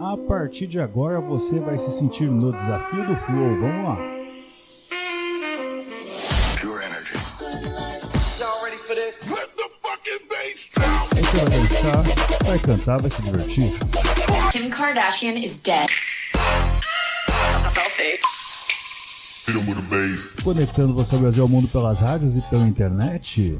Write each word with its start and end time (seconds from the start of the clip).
A 0.00 0.16
partir 0.16 0.66
de 0.66 0.80
agora 0.80 1.20
você 1.20 1.58
vai 1.60 1.78
se 1.78 1.90
sentir 1.90 2.28
no 2.28 2.52
desafio 2.52 3.06
do 3.06 3.16
Flow. 3.16 3.60
Vamos 3.60 3.84
lá. 3.84 3.96
Pure 6.60 6.84
energy. 6.84 7.14
Aí 11.14 11.22
você 11.22 11.36
vai 11.36 11.50
dançar, 11.50 12.02
vai 12.44 12.58
cantar, 12.58 13.00
vai 13.00 13.10
se 13.10 13.22
divertir. 13.22 13.72
Kim 14.52 14.68
Kardashian 14.70 15.34
is 15.38 15.56
dead. 15.62 15.88
Conectando 20.44 20.94
você 20.94 21.14
ao 21.14 21.20
Brasil 21.20 21.42
ao 21.42 21.48
mundo 21.48 21.68
pelas 21.68 22.00
rádios 22.00 22.36
e 22.36 22.40
pela 22.42 22.66
internet. 22.66 23.58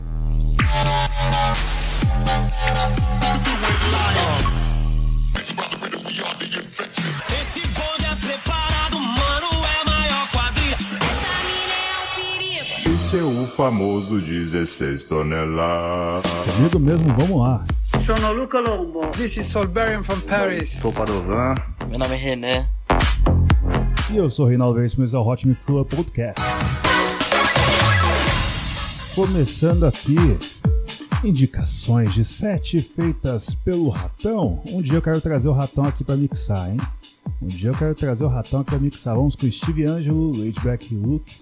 Famoso 13.56 14.20
16 14.20 15.04
toneladas. 15.04 16.30
Comigo 16.54 16.78
mesmo, 16.78 17.14
vamos 17.18 17.40
lá. 17.40 17.64
Sono 18.04 18.32
Luca 18.32 18.60
Lombo. 18.60 19.06
This 19.08 19.36
is 19.36 19.46
Solberian 19.46 20.02
from 20.02 20.20
Paris. 20.20 20.70
Sou 20.70 20.92
Padovan. 20.92 21.54
Meu 21.88 21.98
nome 21.98 22.14
é 22.14 22.16
René. 22.16 22.68
E 24.10 24.16
eu 24.16 24.28
sou 24.28 24.46
o 24.46 24.48
Reinaldo 24.48 24.76
Veríssimo, 24.76 25.04
é 25.04 25.18
o 25.18 25.26
Hot 25.26 25.46
Mix 25.46 25.64
Club 25.64 25.86
Podcast. 25.86 26.40
Começando 29.14 29.84
aqui, 29.84 30.16
indicações 31.22 32.12
de 32.14 32.24
sete 32.24 32.80
feitas 32.80 33.54
pelo 33.54 33.90
Ratão. 33.90 34.62
Um 34.68 34.82
dia 34.82 34.94
eu 34.94 35.02
quero 35.02 35.20
trazer 35.20 35.48
o 35.48 35.52
Ratão 35.52 35.84
aqui 35.84 36.02
pra 36.02 36.16
mixar, 36.16 36.70
hein? 36.70 36.78
Um 37.40 37.46
dia 37.46 37.70
eu 37.70 37.74
quero 37.74 37.94
trazer 37.94 38.24
o 38.24 38.28
Ratão 38.28 38.60
aqui 38.60 38.70
pra 38.70 38.78
mixar. 38.78 39.14
Vamos 39.14 39.36
com 39.36 39.50
Steve 39.50 39.84
Angelo, 39.84 40.32
Laidback 40.36 40.94
Luke 40.94 41.36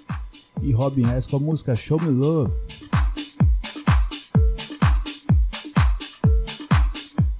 e 0.63 0.73
Robin 0.73 1.09
S 1.11 1.29
com 1.29 1.37
a 1.37 1.41
música 1.41 1.75
Show 1.75 2.01
Me 2.01 2.09
Love. 2.09 2.53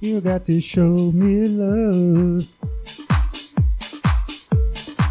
You 0.01 0.19
got 0.19 0.45
to 0.45 0.59
show 0.59 1.11
me 1.13 1.47
love. 1.47 2.47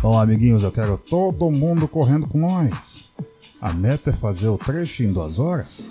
Bom, 0.02 0.18
amiguinhos, 0.18 0.64
eu 0.64 0.72
quero 0.72 0.98
todo 0.98 1.48
mundo 1.50 1.86
correndo 1.86 2.26
com 2.26 2.38
nós. 2.38 3.14
A 3.60 3.72
meta 3.72 4.10
é 4.10 4.12
fazer 4.12 4.48
o 4.48 4.58
trecho 4.58 5.04
em 5.04 5.12
duas 5.12 5.38
horas. 5.38 5.88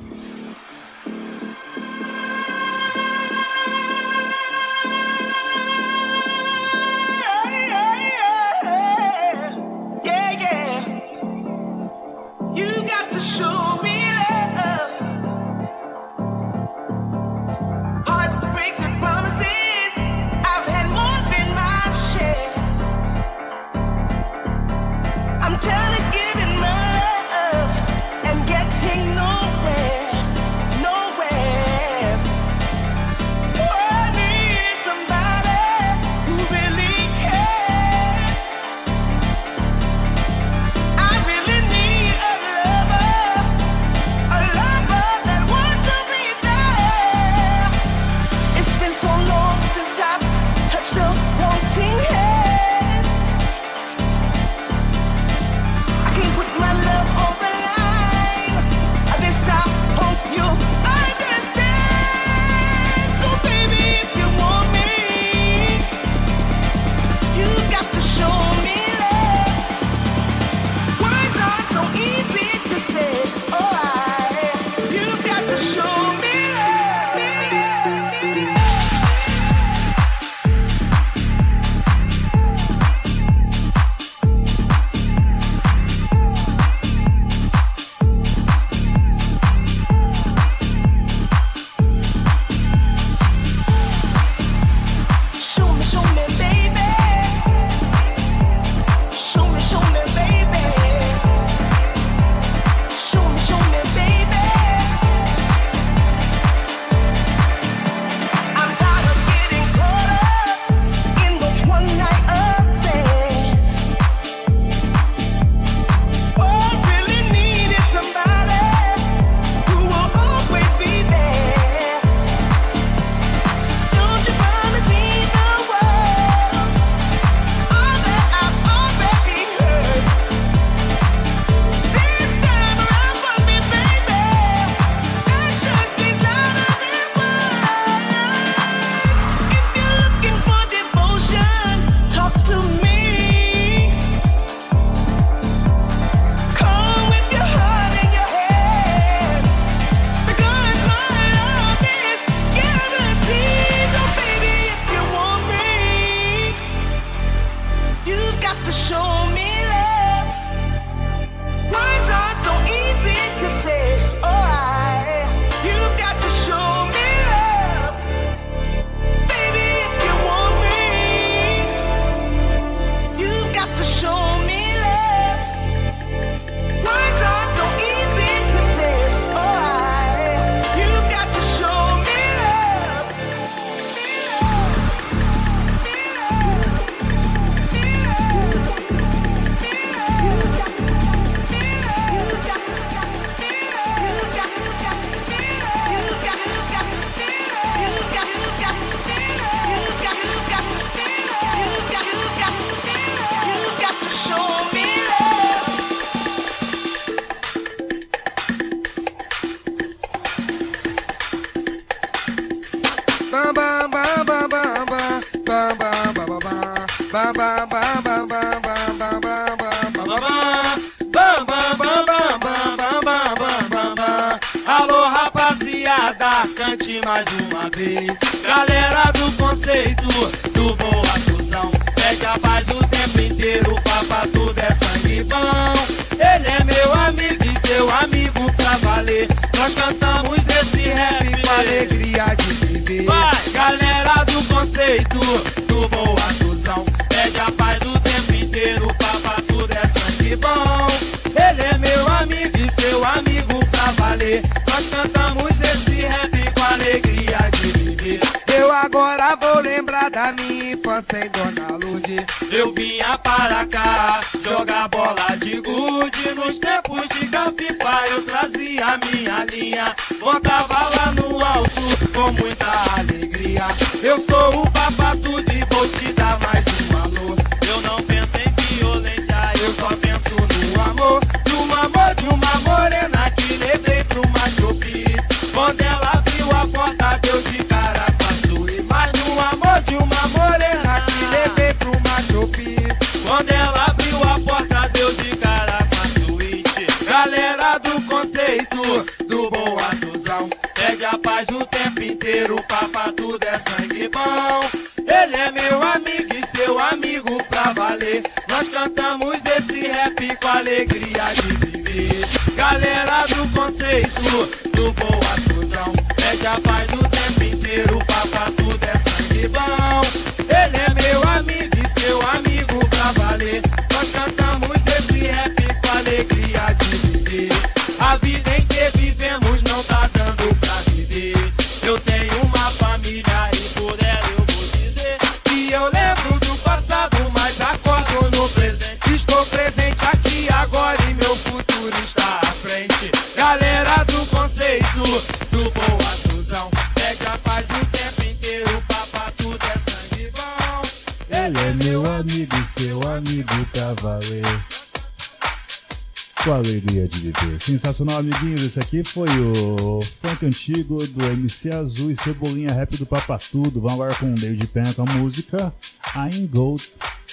Esse 358.69 358.80
aqui 358.80 359.04
foi 359.04 359.27
o 359.27 360.00
funk 360.21 360.45
antigo 360.45 361.04
do 361.07 361.25
MC 361.25 361.71
Azul 361.74 362.12
e 362.12 362.16
Cebolinha 362.16 362.71
Rap 362.71 362.95
do 362.98 363.06
Papa 363.07 363.39
Tudo, 363.39 363.81
Vamos 363.81 363.94
agora 363.94 364.13
com 364.13 364.31
o 364.31 364.36
David 364.36 364.68
Penn 364.68 364.94
com 364.94 365.01
a 365.01 365.06
música 365.06 365.74
I 366.16 366.19
Ain't 366.19 366.48
Gold, 366.50 366.83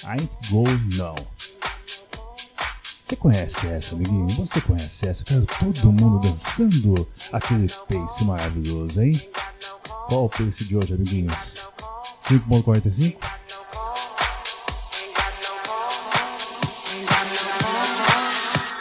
I 0.03 0.07
Ain't 0.07 0.31
Gold 0.49 0.97
Now. 0.97 1.15
Você 3.03 3.15
conhece 3.15 3.67
essa, 3.67 3.93
amiguinho? 3.93 4.27
Você 4.29 4.59
conhece 4.61 5.07
essa? 5.07 5.23
Quero 5.23 5.45
todo 5.45 5.91
mundo 5.91 6.27
dançando 6.27 7.07
aquele 7.31 7.67
pace 7.67 8.23
maravilhoso, 8.23 8.99
hein? 8.99 9.11
Qual 10.09 10.25
o 10.25 10.29
pace 10.29 10.63
de 10.63 10.75
hoje, 10.75 10.95
amiguinhos? 10.95 11.61
5.45? 12.27 13.15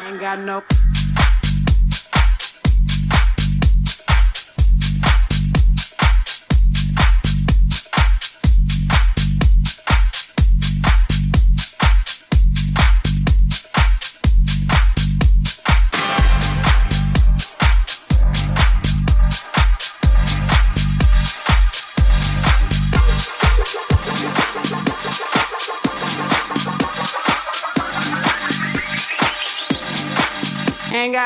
Ain't 0.06 0.18
got 0.18 0.38
no 0.38 0.85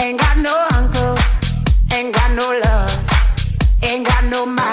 Ain't 0.00 0.18
got 0.18 0.38
no 0.38 0.66
uncle, 0.72 1.14
ain't 1.92 2.14
got 2.14 2.30
no 2.32 2.58
love, 2.64 2.90
ain't 3.82 4.06
got 4.06 4.24
no 4.24 4.46
mind. 4.46 4.69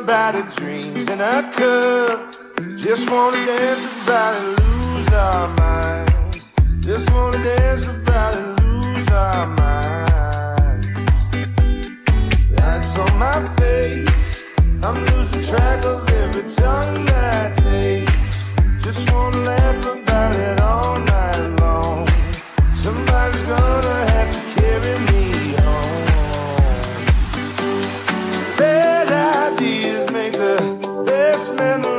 about 0.00 0.34
her 0.34 0.48
dreams 0.56 1.08
in 1.08 1.18
her 1.18 1.42
cup. 1.52 2.34
Just 2.76 3.10
wanna 3.10 3.44
dance 3.44 3.84
about 4.02 4.34
it, 4.42 4.58
lose 4.62 5.08
our 5.12 5.48
minds. 5.56 6.44
Just 6.80 7.10
wanna 7.10 7.42
dance 7.42 7.84
about 7.84 8.34
it, 8.34 8.62
lose 8.62 9.08
our 9.10 9.46
minds. 9.46 10.86
Lights 12.58 12.98
on 12.98 13.18
my 13.18 13.54
face, 13.56 14.46
I'm 14.82 15.04
losing 15.04 15.44
track 15.50 15.84
of 15.84 16.08
every 16.10 16.44
tongue 16.54 17.04
that 17.06 17.56
tastes. 17.58 18.16
Just 18.80 19.12
wanna 19.12 19.38
laugh 19.38 19.84
about 19.84 20.36
it 20.36 20.60
all 20.60 20.98
night 20.98 21.60
long. 21.60 22.08
Somebody's 22.74 23.42
gonna 23.42 24.10
have 24.12 24.30
to 24.32 24.40
carry 24.60 24.98
me. 25.12 25.41
memory 31.62 31.91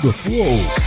Flow. 0.00 0.10
Doses 0.10 0.83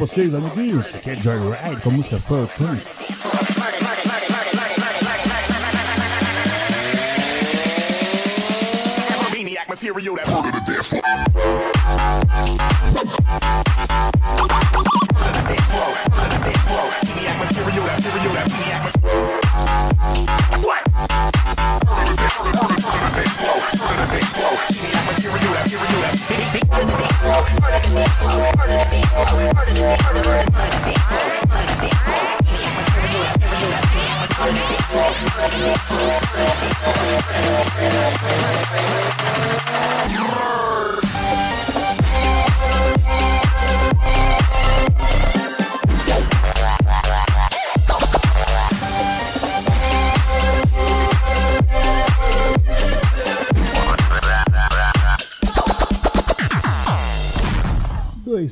vocês, 0.00 0.34
amiguinhos. 0.34 0.94
Aqui 0.94 1.10
é 1.10 1.16
Joyride 1.16 1.82
com 1.82 1.90
a 1.90 1.92
música. 1.92 2.18
Maniac 9.30 9.68
material 9.68 10.16
that 10.16 10.28
murder 10.30 10.52
the 10.52 10.72
dance 10.72 10.88
floor. 10.88 11.29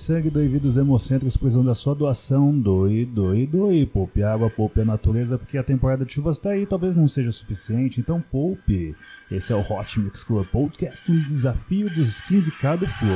Sangue, 0.09 0.31
doe 0.31 0.49
vida 0.49 0.67
os 0.67 0.79
hemocentros 0.79 1.37
precisam 1.37 1.63
da 1.63 1.75
sua 1.75 1.95
doação. 1.95 2.59
Doe, 2.59 3.05
doe, 3.05 3.47
doe. 3.47 3.85
Poupe 3.85 4.23
água, 4.23 4.49
poupe 4.49 4.81
a 4.81 4.85
natureza, 4.85 5.37
porque 5.37 5.59
a 5.59 5.63
temporada 5.63 6.03
de 6.03 6.15
chuvas 6.15 6.37
está 6.37 6.51
aí, 6.51 6.65
talvez 6.65 6.97
não 6.97 7.07
seja 7.07 7.31
suficiente, 7.31 8.01
então 8.01 8.19
poupe. 8.19 8.97
Esse 9.31 9.53
é 9.53 9.57
o 9.57 9.61
Hot 9.61 10.01
Mix 10.01 10.25
Club 10.25 10.47
Podcast, 10.47 11.13
um 11.13 11.23
desafio 11.27 11.91
dos 11.91 12.23
15k 12.23 12.79
do 12.79 12.87
Flow. 12.87 13.09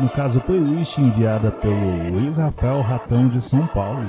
No 0.00 0.08
caso 0.10 0.40
playlist 0.40 0.96
enviada 0.96 1.50
pelo 1.50 2.10
Luiz 2.10 2.38
Rafael 2.38 2.80
Ratão 2.80 3.28
de 3.28 3.42
São 3.42 3.66
Paulo. 3.66 4.06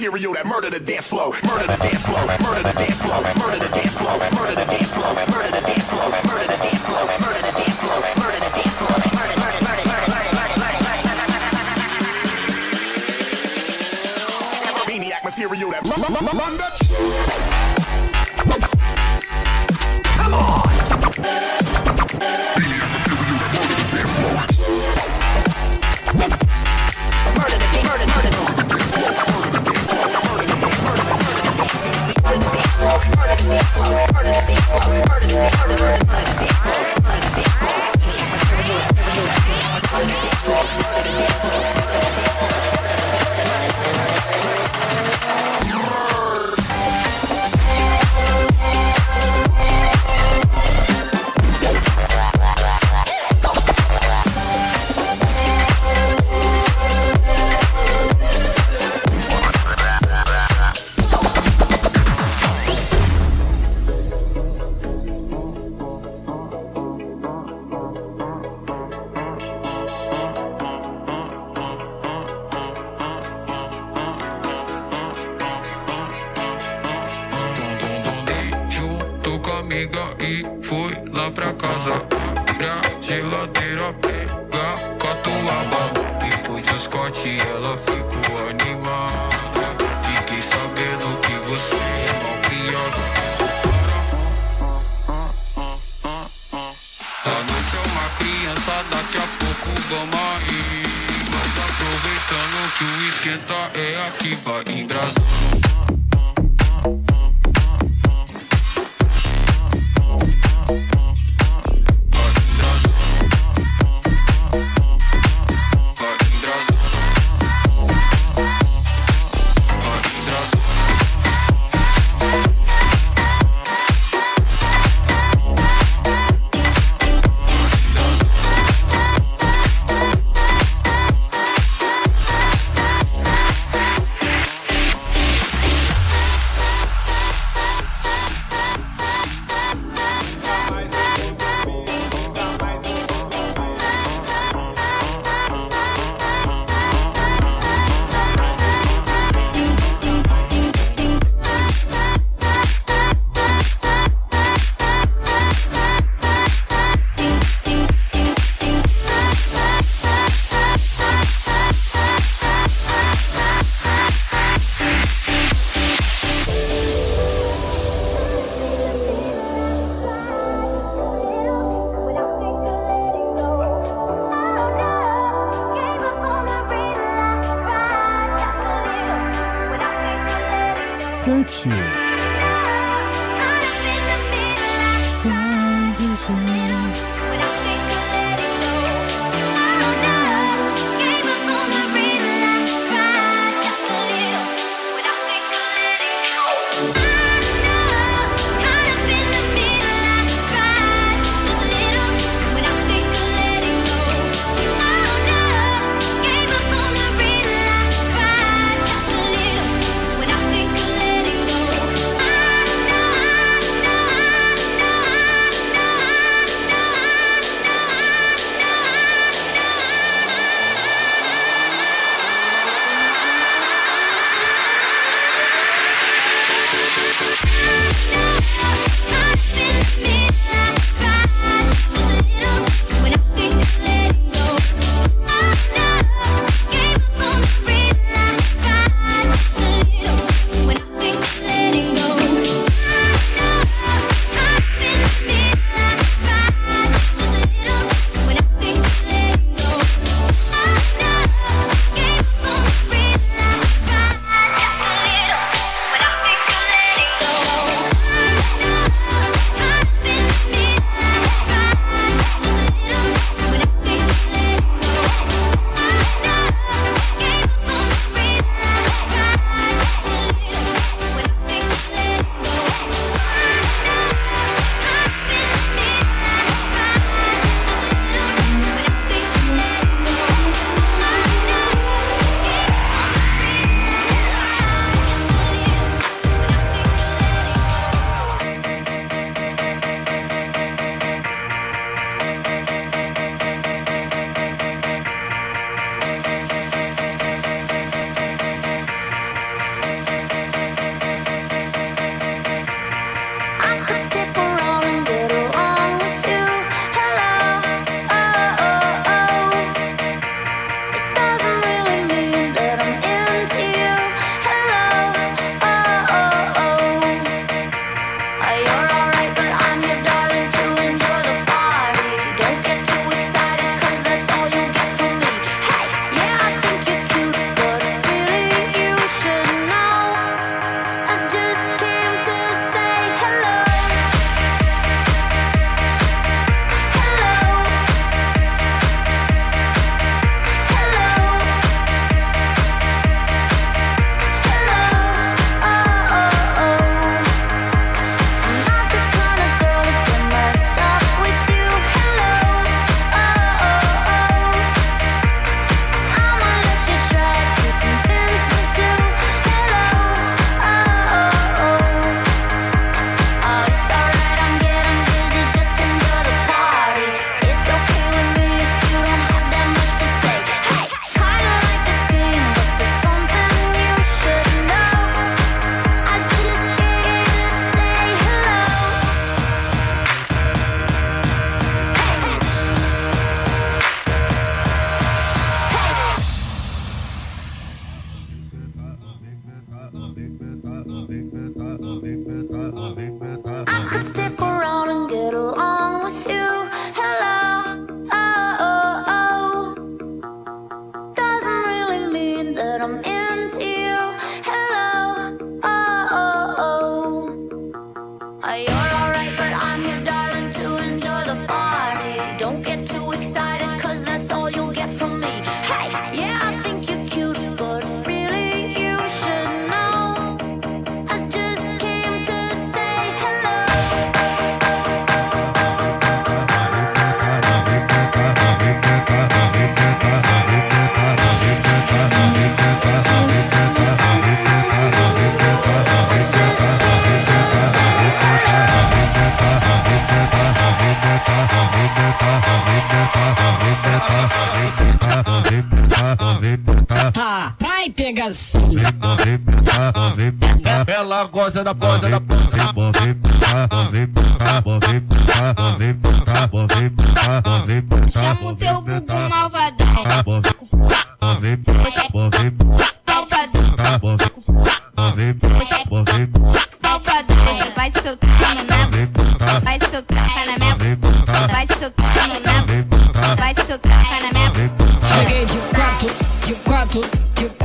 Material 0.00 0.32
that 0.32 0.46
murder 0.46 0.70
the 0.70 0.80
dance 0.80 1.06
that 1.06 1.32
murder 1.44 1.66
the 1.66 1.76
dance 1.76 2.02
that 2.32 2.40
murder 2.40 2.62
the 2.62 2.72
dance 2.72 2.96
floor. 2.96 3.26
Murder 3.36 3.58
the 3.58 3.68
dance 3.68 3.94
floor. 3.94 4.18
Murder 4.32 4.54
the 4.54 4.64
dance 4.64 4.90
floor. 4.92 5.14
Murder 5.28 5.50
the 5.50 5.59
you 15.60 15.70
that 15.72 17.49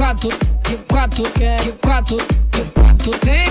quatro, 0.06 0.30
de 0.70 0.78
quatro, 0.88 1.24
de 1.24 1.32
quatro, 1.32 1.58
de 1.58 1.72
quatro, 1.82 2.18
de 2.52 2.62
quatro, 2.72 3.12
de 3.12 3.20
quatro, 3.20 3.45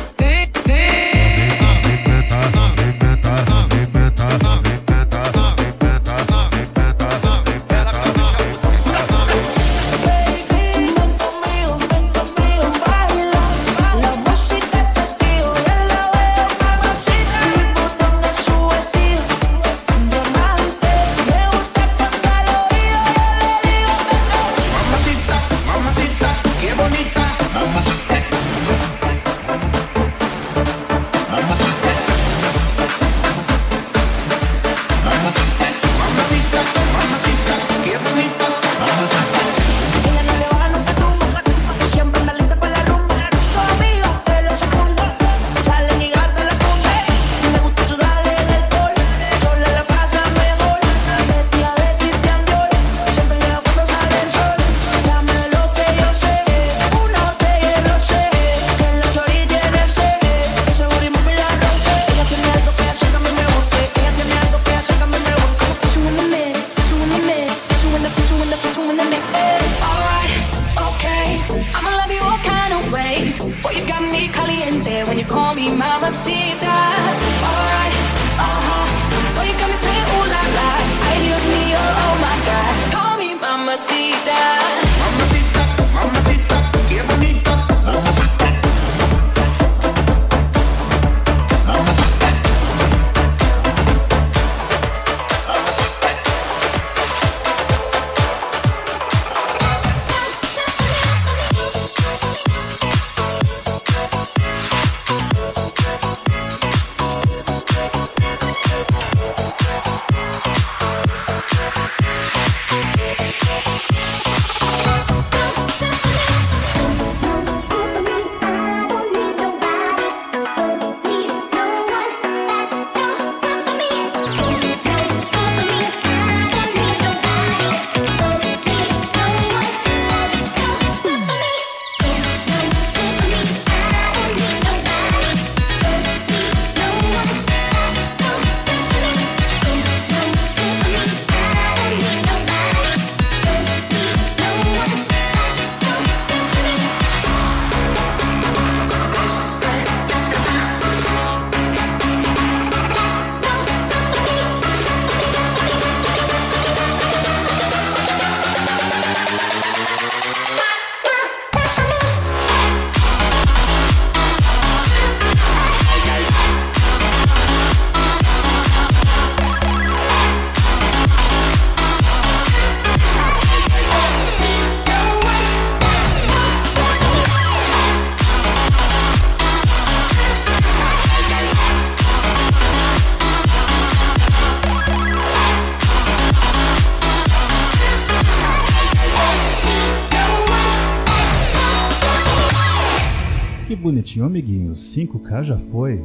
Atenção, 194.15 194.27
amiguinhos, 194.27 194.79
5K 194.95 195.43
já 195.43 195.59
foi. 195.59 196.01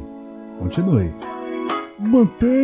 Continue. 0.58 1.12
Mantém. 1.96 2.59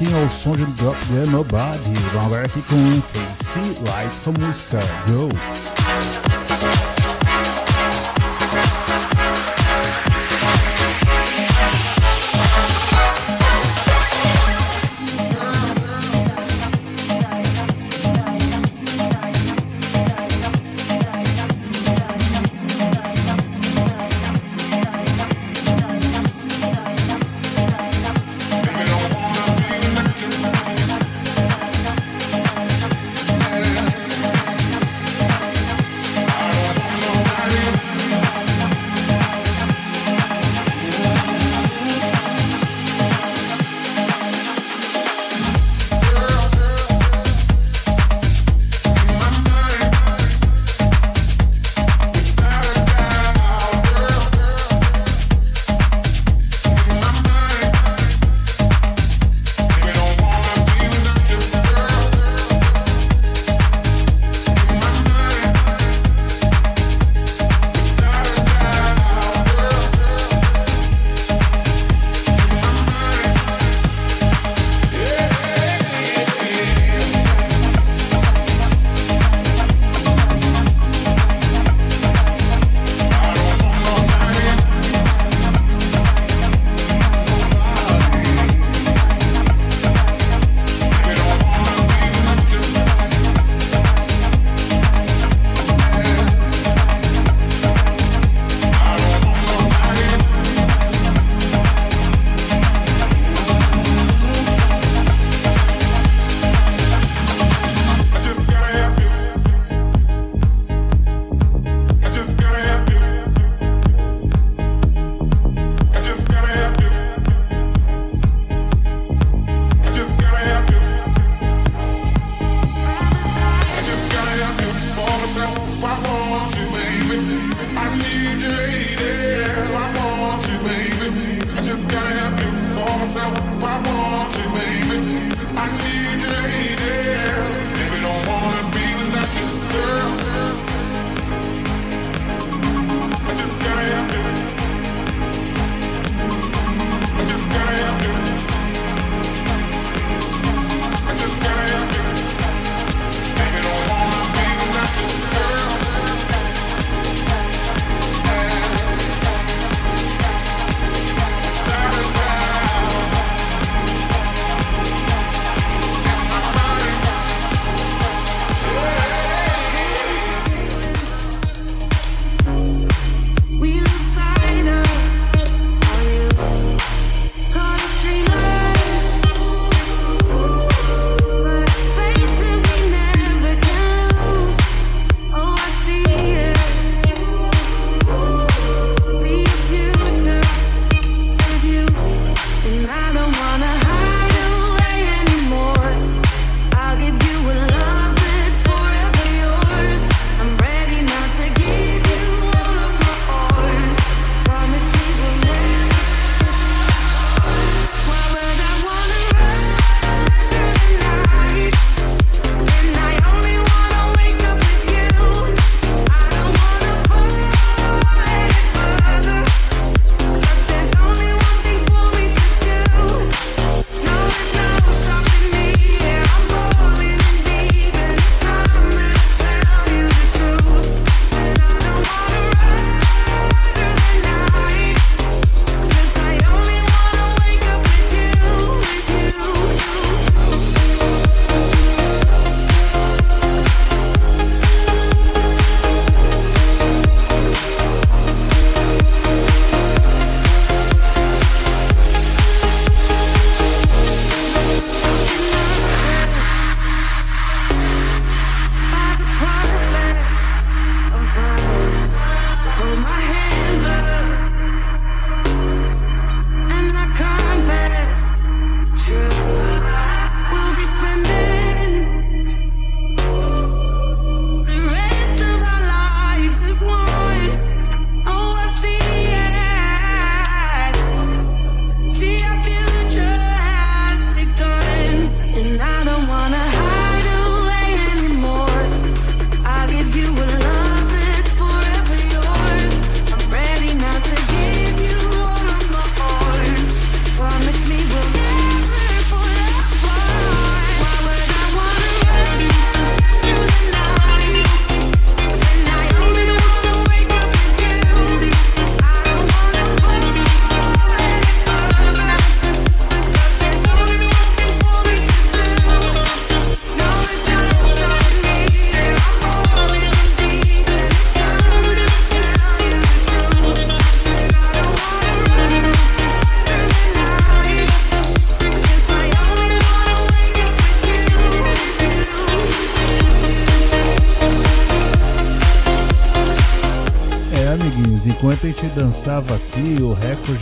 Passinho 0.00 0.22
ao 0.22 0.30
som 0.30 0.52
de 0.52 0.64
Drop 0.64 0.96
the 1.08 1.30
Nobody. 1.30 1.92
Vamos 2.12 2.24
agora 2.24 2.46
aqui 2.46 2.62
com 2.62 3.00
KC 3.12 3.60
Light 3.86 4.14
com 4.24 4.30
a 4.30 4.46
música 4.46 4.78
Go. 5.06 5.69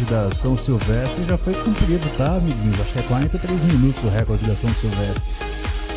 Da 0.09 0.31
São 0.35 0.57
Silvestre 0.57 1.25
já 1.27 1.37
foi 1.37 1.55
cumprido, 1.55 2.09
tá, 2.17 2.37
amiguinhos? 2.37 2.81
Acho 2.81 2.93
que 2.93 2.99
é 2.99 3.03
43 3.03 3.65
minutos 3.65 4.03
o 4.03 4.09
recorde 4.09 4.47
da 4.47 4.57
São 4.57 4.73
Silvestre. 4.75 5.23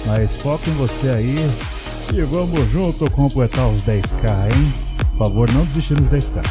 Mas 0.05 0.35
foca 0.35 0.69
em 0.69 0.73
você 0.73 1.09
aí 1.09 1.49
e 2.13 2.21
vamos 2.23 2.69
junto 2.71 3.09
completar 3.11 3.67
os 3.67 3.83
10k, 3.83 4.51
hein? 4.51 4.73
Por 5.11 5.27
favor, 5.27 5.51
não 5.51 5.63
desistir 5.65 5.99
nos 5.99 6.09
10k. 6.09 6.41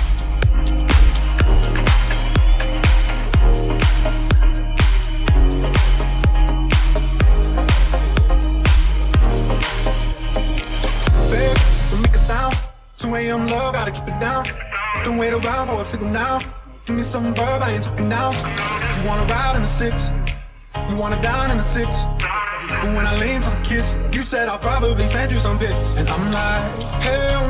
Babe, 11.30 11.58
don't 11.90 12.02
make 12.02 12.14
a 12.14 12.18
sound. 12.18 12.56
2 12.96 13.14
a.m. 13.14 13.50
love, 13.50 13.72
gotta 13.74 13.90
keep 13.90 14.08
it 14.08 14.18
down. 14.18 14.44
Don't 15.04 15.18
wait 15.18 15.32
around 15.32 15.66
for 15.68 15.80
a 15.80 15.84
signal 15.84 16.10
now. 16.10 16.59
Give 16.90 16.96
me 16.96 17.04
some 17.04 17.32
verb, 17.36 17.62
I 17.62 17.74
ain't 17.74 17.84
talking 17.84 18.08
now. 18.08 18.32
You 18.32 19.08
wanna 19.08 19.22
ride 19.32 19.54
in 19.54 19.62
the 19.62 19.68
six, 19.68 20.10
you 20.88 20.96
wanna 20.96 21.22
dine 21.22 21.52
in 21.52 21.58
the 21.58 21.62
six. 21.62 22.02
But 22.66 22.96
when 22.96 23.06
I 23.06 23.16
lean 23.20 23.42
for 23.42 23.50
the 23.50 23.62
kiss, 23.62 23.96
you 24.10 24.24
said 24.24 24.48
I'll 24.48 24.58
probably 24.58 25.06
send 25.06 25.30
you 25.30 25.38
some 25.38 25.56
pics. 25.56 25.94
And 25.94 26.08
I'm 26.08 26.32
like, 26.32 26.82
hell 27.04 27.48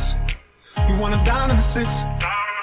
six, 0.00 0.14
you 0.88 0.96
wanna 0.96 1.22
dine 1.24 1.50
in 1.50 1.56
the 1.56 1.62
six. 1.62 2.00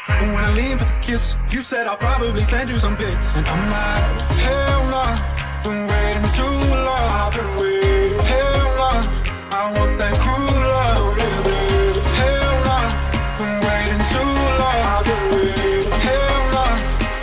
But 0.07 0.21
when 0.33 0.43
I 0.43 0.51
lean 0.53 0.77
for 0.77 0.85
the 0.85 0.99
kiss, 1.01 1.35
you 1.51 1.61
said 1.61 1.87
I'll 1.87 1.97
probably 1.97 2.43
send 2.45 2.69
you 2.69 2.79
some 2.79 2.95
pics. 2.97 3.25
And 3.35 3.47
I'm 3.47 3.69
like, 3.69 4.21
hell 4.45 4.83
no, 4.93 5.15
been 5.63 5.87
waiting 5.87 6.29
too 6.39 6.57
long. 6.87 7.07
I've 7.21 7.35
been 7.35 7.55
waiting. 7.59 8.19
Hell 8.19 8.67
no, 8.81 8.91
I 9.51 9.63
want 9.77 9.97
that 9.99 10.15
cruel 10.23 10.61
love. 10.73 11.17
Hell 12.19 12.57
been 13.39 13.55
waiting 13.67 14.03
too 14.13 14.31
long. 14.61 14.79
Waiting. 15.31 15.91
Hell 16.07 16.43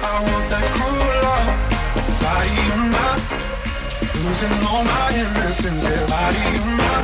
I 0.02 0.14
want 0.28 0.46
that 0.52 0.66
cruel 0.76 1.14
love. 1.24 1.48
Body 2.22 2.54
in 2.74 2.82
my, 2.94 3.10
losing 4.22 4.56
all 4.68 4.84
my 4.84 5.06
innocence. 5.22 5.84
Yeah, 5.84 6.04
body 6.06 6.44
in 6.60 6.68
my, 6.78 6.96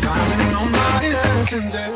finding 0.00 0.52
all 0.54 0.70
my 0.70 1.04
innocence. 1.04 1.74
Yeah, 1.74 1.95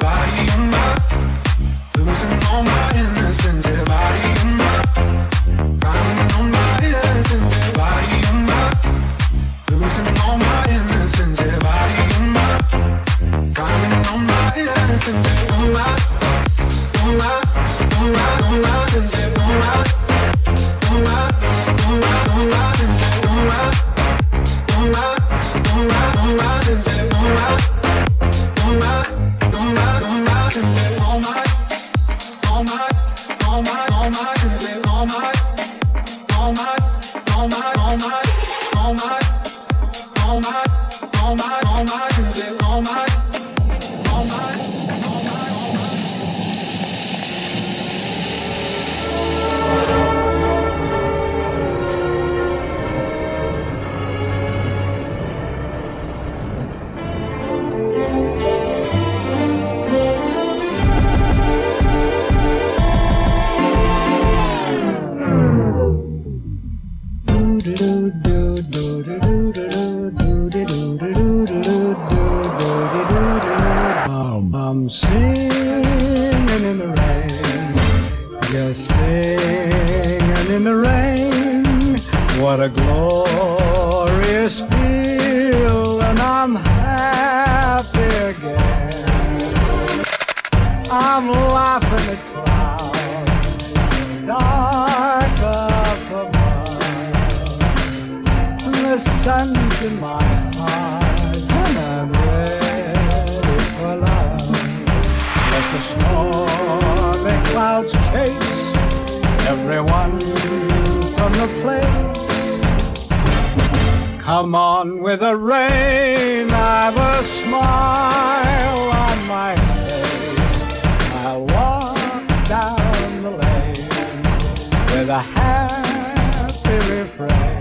with 125.11 125.17
a 125.17 125.23
happy 125.23 126.77
refrain, 126.89 127.61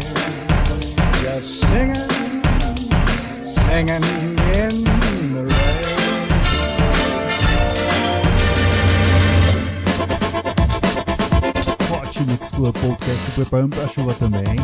just 1.24 1.62
singing, 1.62 2.44
singing 3.44 4.04
in 4.54 4.84
the 5.34 5.44
rain. 5.50 5.86
Hot 11.90 12.28
Mix 12.28 12.52
Club 12.52 12.76
Podcast 12.78 13.20
se 13.26 13.32
preparando 13.32 13.76
pra 13.76 13.88
chuva 13.88 14.14
também, 14.14 14.56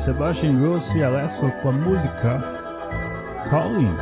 Sebastian 0.00 0.58
Grosso 0.58 0.96
e 0.96 1.04
Alesso 1.04 1.50
com 1.60 1.68
a 1.68 1.72
música 1.72 2.42
Calling. 3.50 3.94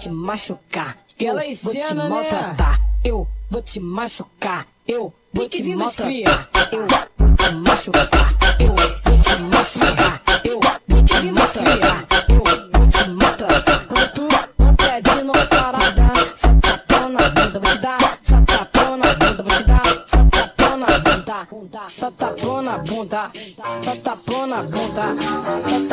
te 0.00 0.08
machucar. 0.08 0.96
Eu 1.18 1.28
Ela 1.28 1.44
é 1.44 1.54
vou 1.54 1.72
te 1.74 1.94
né? 1.94 2.08
maltratar. 2.08 2.78
Né? 2.78 2.86
Eu 3.04 3.28
vou 3.50 3.62
te 3.62 3.78
machucar. 3.78 4.66
Eu 4.88 5.12
vou 5.32 5.48
te 5.48 5.62
maltratar. 5.74 6.48
Eu 6.72 6.86
vou 6.88 7.36
te 7.36 7.52
machucar. 7.52 8.34
Eu 8.58 8.74
vou 8.74 8.88
te 9.20 9.42
machucar. 9.42 10.22
Eu 10.42 10.58
vou 10.58 11.04
te 11.04 11.32
maltratar. 11.32 12.06
Eu 12.30 12.42
vou 12.42 12.88
te 12.88 13.10
maltratar. 13.10 13.88
Tu 14.14 14.28
pedindo 14.78 15.32
parada. 15.50 16.12
Sapatão 16.34 17.08
na 17.10 17.28
bunda, 17.28 17.60
vou 17.60 17.72
te 17.72 17.78
dar. 17.78 18.18
Sapatão 18.22 18.96
na 18.96 19.12
bunda, 19.12 19.42
vou 19.42 19.56
te 19.56 19.64
dar. 19.64 20.04
Sapatão 20.06 20.76
na 20.78 20.98
bunda. 20.98 21.46
Sapatão 21.90 22.62
na 22.62 22.78
bunda. 22.78 23.30
Sapatão 23.82 24.46
na 24.46 24.62
bunda. 24.62 25.89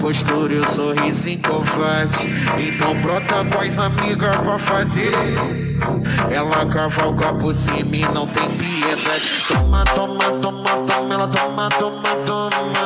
postura 0.00 0.54
e 0.54 0.58
o 0.58 0.70
sorriso 0.70 1.38
covarde. 1.46 2.26
Então 2.58 3.00
brota 3.02 3.44
com 3.44 3.60
as 3.60 3.78
amigas 3.78 4.36
pra 4.36 4.58
fazer. 4.58 5.12
Ela 6.30 6.66
cavalga 6.66 7.32
por 7.34 7.54
cima 7.54 7.96
e 7.96 8.02
não 8.12 8.26
tem 8.26 8.50
piedade. 8.50 9.44
Toma, 9.46 9.84
toma, 9.84 10.24
toma, 10.40 10.70
toma, 10.86 11.14
ela 11.14 11.28
toma, 11.28 11.68
toma, 11.68 12.08
toma. 12.26 12.79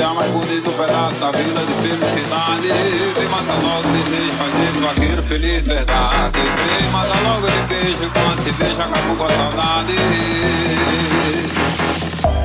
criar 0.00 0.14
mais 0.14 0.30
bonito 0.30 0.70
um 0.70 0.72
pedaço 0.72 1.14
da 1.16 1.30
vida 1.30 1.60
de 1.60 1.74
felicidade. 1.74 2.68
Vem 3.18 3.28
matar 3.28 3.60
logo 3.62 3.82
de 3.82 4.02
beijo, 4.08 4.32
fazer 4.32 4.72
vaqueiro 4.80 5.22
feliz, 5.24 5.62
verdade. 5.62 6.38
Vem 6.38 6.90
matar 6.90 7.22
logo 7.22 7.46
de 7.46 7.60
beijo, 7.68 8.10
quando 8.10 8.42
te 8.42 8.52
beija 8.52 8.82
acabou 8.82 9.16
com 9.16 9.24
a 9.24 9.28
saudade. 9.28 9.94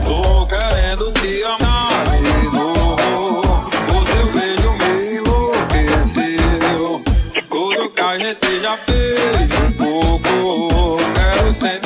Tô 0.03 0.45
querendo 0.47 1.13
te 1.13 1.43
amar 1.45 2.03
de 2.21 2.43
novo. 2.57 3.39
O 3.87 4.03
teu 4.03 4.25
beijo 4.33 4.71
me 4.73 5.15
enlouqueceu. 5.15 7.01
Tudo 7.49 7.89
que 7.89 8.01
a 8.01 8.17
gente 8.17 8.61
já 8.61 8.77
fez 8.85 9.49
um 9.61 9.71
pouco. 9.71 10.97
Quero 11.13 11.53
sentir. 11.53 11.84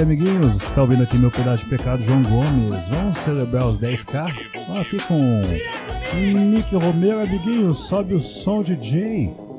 Aí, 0.00 0.02
amiguinhos. 0.02 0.62
Você 0.62 0.74
tá 0.74 0.82
ouvindo 0.82 1.02
aqui 1.02 1.18
meu 1.18 1.30
pedaço 1.30 1.64
de 1.64 1.70
pecado, 1.70 2.02
João 2.02 2.22
Gomes. 2.22 2.88
Vamos 2.88 3.18
celebrar 3.18 3.66
os 3.66 3.78
10k? 3.78 4.32
Vamos 4.66 4.80
aqui 4.80 4.98
com 5.06 5.42
Nick 6.16 6.74
Romero, 6.74 7.20
amiguinhos. 7.20 7.86
Sobe 7.86 8.14
o 8.14 8.20
som, 8.20 8.62
DJ. 8.62 9.49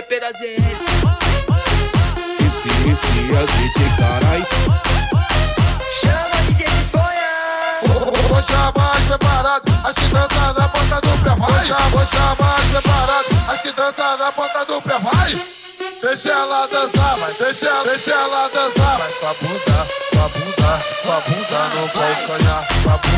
GP 0.00 0.20
da 0.20 0.32
ZL. 0.32 0.40
Esse, 2.40 2.68
esse 2.90 3.12
é 3.34 3.44
DJ 3.44 3.78
carai. 3.98 4.40
Chama 6.00 6.38
DJ 6.46 6.64
Piponha. 6.64 7.32
Vou 8.28 8.42
chamar 8.42 8.92
as 8.96 9.04
preparadas, 9.04 9.74
as 9.84 9.94
que 9.94 10.06
dançam 10.06 10.54
na 10.54 10.68
ponta 10.68 11.00
do 11.02 11.12
pé, 11.22 11.34
vai. 11.36 11.90
Vou 11.90 12.06
chamar 12.06 12.54
as 12.54 12.64
preparadas, 12.70 13.48
as 13.50 13.60
que 13.60 13.72
dançam 13.72 14.16
na 14.16 14.32
ponta 14.32 14.64
do 14.64 14.80
pé, 14.80 14.98
vai. 14.98 15.30
Deixa 16.00 16.30
ela 16.30 16.66
dançar, 16.66 17.18
vai, 17.18 17.34
deixa 17.34 17.66
ela, 17.66 17.84
deixa 17.84 18.10
ela 18.10 18.48
dançar, 18.48 18.98
vai 18.98 19.12
com 19.12 19.26
a 19.26 19.34
bunda, 19.34 19.86
com 20.12 20.18
a 20.18 20.28
bunda, 20.28 20.80
com 21.02 21.12
a 21.12 21.20
bunda 21.20 21.60
no 21.74 21.88
calcanhar, 21.90 22.68
com 22.82 22.90
a 22.90 22.96
bunda, 22.96 23.09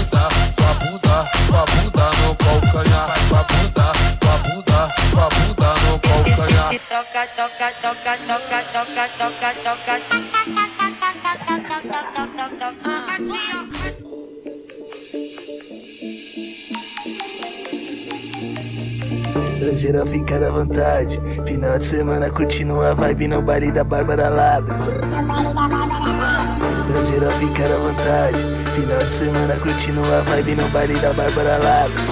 Toca, 7.13 7.27
toca, 7.37 7.71
toca, 7.83 8.17
toca, 8.27 8.59
toca, 8.73 9.05
toca, 9.19 9.53
toca. 9.63 10.01
Geral 19.75 20.07
ficar 20.07 20.43
à 20.43 20.51
vontade. 20.51 21.21
Final 21.47 21.79
de 21.79 21.85
semana 21.85 22.31
curtindo 22.31 22.81
a 22.81 22.95
vibe 22.95 23.29
no 23.29 23.43
baile 23.43 23.71
da 23.71 23.85
Bárbara 23.85 24.31
Labres. 24.31 24.87
Pra 26.87 27.03
geral 27.03 27.33
ficar 27.33 27.71
à 27.73 27.77
vontade. 27.77 28.39
Final 28.75 29.05
de 29.05 29.15
semana 29.15 29.55
curtindo 29.57 30.01
a 30.03 30.21
vibe 30.21 30.55
no 30.55 30.67
baile 30.71 30.99
da 30.99 31.13
Bárbara 31.13 31.59
Labres. 31.59 32.09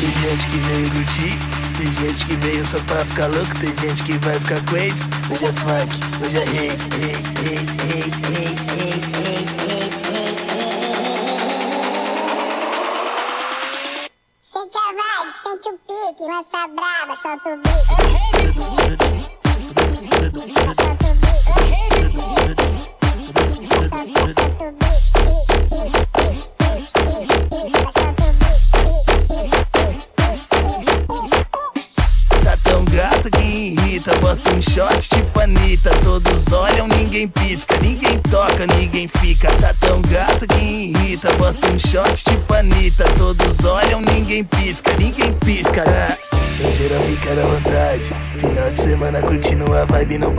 Tem 0.00 0.10
gente 0.12 0.46
que 0.48 0.58
veio 0.58 0.90
curtir. 0.92 1.53
Tem 1.84 1.92
gente 1.92 2.24
que 2.24 2.34
veio 2.36 2.64
só 2.64 2.78
pra 2.84 3.04
ficar 3.04 3.26
louco. 3.26 3.54
Tem 3.60 3.76
gente 3.76 4.02
que 4.04 4.16
vai 4.24 4.40
ficar 4.40 4.58
crazy. 4.62 5.04
Hoje 5.30 5.44
é 5.44 5.52
funk, 5.52 6.24
hoje 6.24 6.38
é 6.38 6.44
rei, 6.44 6.68
rei, 6.98 7.23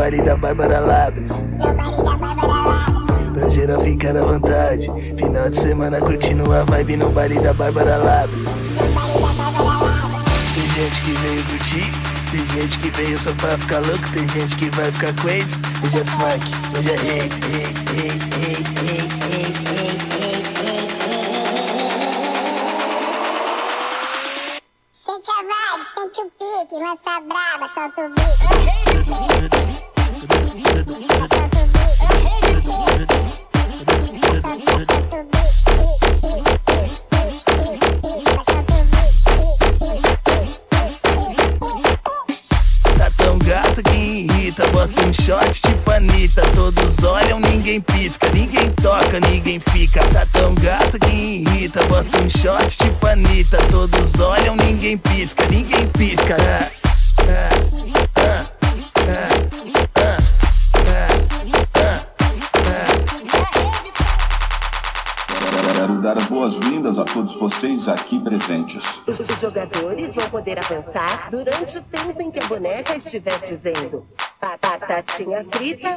baile 0.06 0.22
da 0.22 0.38
Bárbara 0.38 0.80
Labres 0.80 1.44
Pra 3.34 3.50
geral 3.50 3.82
ficar 3.82 4.16
à 4.16 4.24
vontade 4.24 4.86
Final 5.18 5.50
de 5.50 5.60
semana 5.60 6.00
curtindo 6.00 6.54
a 6.54 6.64
vibe 6.64 6.98
no 6.98 7.10
baile 7.10 7.40
da 7.40 7.52
Bárbara 7.54 7.98
Labres 7.98 8.46
Tem 10.54 10.70
gente 10.70 11.02
que 11.02 11.12
veio 11.12 11.44
curtir, 11.46 11.92
tem 12.32 12.48
gente 12.48 12.78
que 12.78 12.90
veio 12.92 13.20
só 13.20 13.34
pra 13.34 13.58
ficar 13.58 13.80
louco, 13.80 14.08
tem 14.14 14.28
gente 14.30 14.56
que 14.58 14.70
vai 14.70 14.92
ficar 14.92 15.14
crazy. 15.16 15.58
Hoje 15.84 16.00
é 16.00 16.06
funk, 16.06 16.46
hoje 16.78 16.92
é 16.92 16.96
rei, 16.98 17.30
Sente 24.94 25.32
a 25.32 25.42
vibe, 25.42 25.86
sente 25.96 26.22
o 26.22 26.32
pique, 26.32 26.76
lança 26.76 27.20
braba, 27.22 27.68
solta 27.74 28.02
o 28.02 28.25
ninguém 47.76 47.82
pisca, 47.82 48.30
ninguém 48.32 48.72
toca, 48.72 49.20
ninguém 49.20 49.60
fica. 49.60 50.00
Tá 50.14 50.26
tão 50.32 50.56
gato 50.56 50.98
que 51.00 51.12
irrita, 51.12 51.84
bota 51.86 52.22
um 52.22 52.30
shot 52.30 52.78
tipo 52.78 53.08
Anitta 53.08 53.58
Todos 53.70 54.20
olham, 54.20 54.56
ninguém 54.56 54.98
pisca, 54.98 55.46
ninguém 55.48 55.88
pisca. 55.90 56.38
Ah, 56.40 57.66
Quero 65.74 66.02
dar 66.02 66.18
as 66.18 66.26
boas-vindas 66.28 66.98
a 66.98 67.04
todos 67.04 67.36
vocês 67.36 67.88
aqui 67.88 68.20
presentes. 68.20 69.02
Os 69.08 69.18
jogadores 69.40 70.16
vão 70.16 70.30
poder 70.30 70.58
avançar 70.60 71.30
durante 71.30 71.78
o 71.78 71.82
tempo 71.84 72.22
em 72.22 72.32
que 72.32 72.40
a 72.40 72.46
boneca 72.46 72.96
estiver 72.96 73.38
dizendo. 73.40 74.06
"Pa- 74.40 74.58
batatinha 74.62 75.46
frita, 75.52 75.96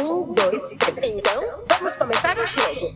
um, 0.00 0.32
dois, 0.32 0.74
três. 0.94 1.18
Então, 1.18 1.42
vamos 1.68 1.96
começar 1.96 2.36
o 2.36 2.46
jogo. 2.46 2.94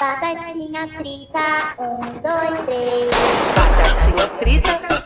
Batatinha 0.00 0.88
frita, 0.96 1.74
um, 1.78 2.00
dois, 2.20 2.64
três. 2.66 3.10
Batatinha 3.54 4.28
frita, 4.38 5.03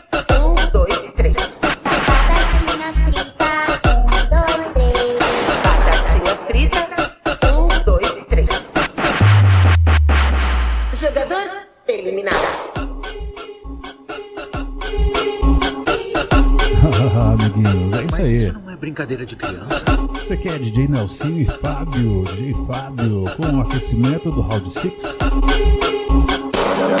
brincadeira 18.79 19.25
de 19.25 19.35
criança. 19.35 19.83
Você 20.13 20.37
quer 20.37 20.57
DJ 20.59 20.87
Nelsinho 20.87 21.41
e 21.41 21.45
Fábio, 21.59 22.23
DJ 22.23 22.53
Fábio, 22.65 23.25
com 23.35 23.57
o 23.57 23.61
aquecimento 23.61 24.31
do 24.31 24.41
Round 24.41 24.71
6? 24.71 24.93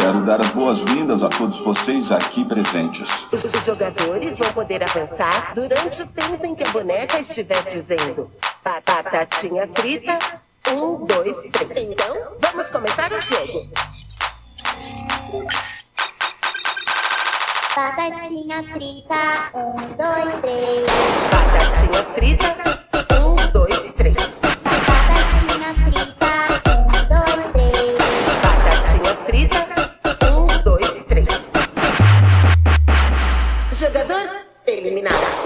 Quero 0.01 0.25
dar 0.25 0.41
as 0.41 0.51
boas-vindas 0.51 1.23
a 1.23 1.29
todos 1.29 1.59
vocês 1.61 2.11
aqui 2.11 2.43
presentes. 2.43 3.25
Os 3.31 3.41
jogadores 3.65 4.37
vão 4.37 4.51
poder 4.53 4.83
avançar 4.83 5.53
durante 5.55 6.01
o 6.01 6.07
tempo 6.07 6.45
em 6.45 6.53
que 6.55 6.63
a 6.63 6.69
boneca 6.69 7.19
estiver 7.19 7.61
dizendo 7.63 8.29
"Ba- 8.63 8.81
batatinha 8.85 9.67
frita, 9.75 10.17
um, 10.71 11.05
dois, 11.05 11.35
três. 11.51 11.91
Então, 11.91 12.15
vamos 12.41 12.69
começar 12.69 13.09
o 13.11 13.21
jogo. 13.21 13.69
Batatinha 17.79 18.61
frita, 18.73 19.51
um, 19.55 19.71
dois, 19.95 20.33
três. 20.41 20.85
Batatinha 21.31 22.03
frita, 22.13 22.49
um, 23.15 23.35
dois, 23.53 23.93
três. 23.95 24.41
Batatinha 24.43 25.73
frita, 25.85 26.33
um, 26.75 26.91
dois, 27.07 27.41
três. 27.53 27.97
Batatinha 28.43 29.13
frita, 29.25 29.61
um, 30.29 30.47
dois, 30.61 30.93
três. 31.07 31.53
Jogador 33.71 34.27
eliminado. 34.67 35.38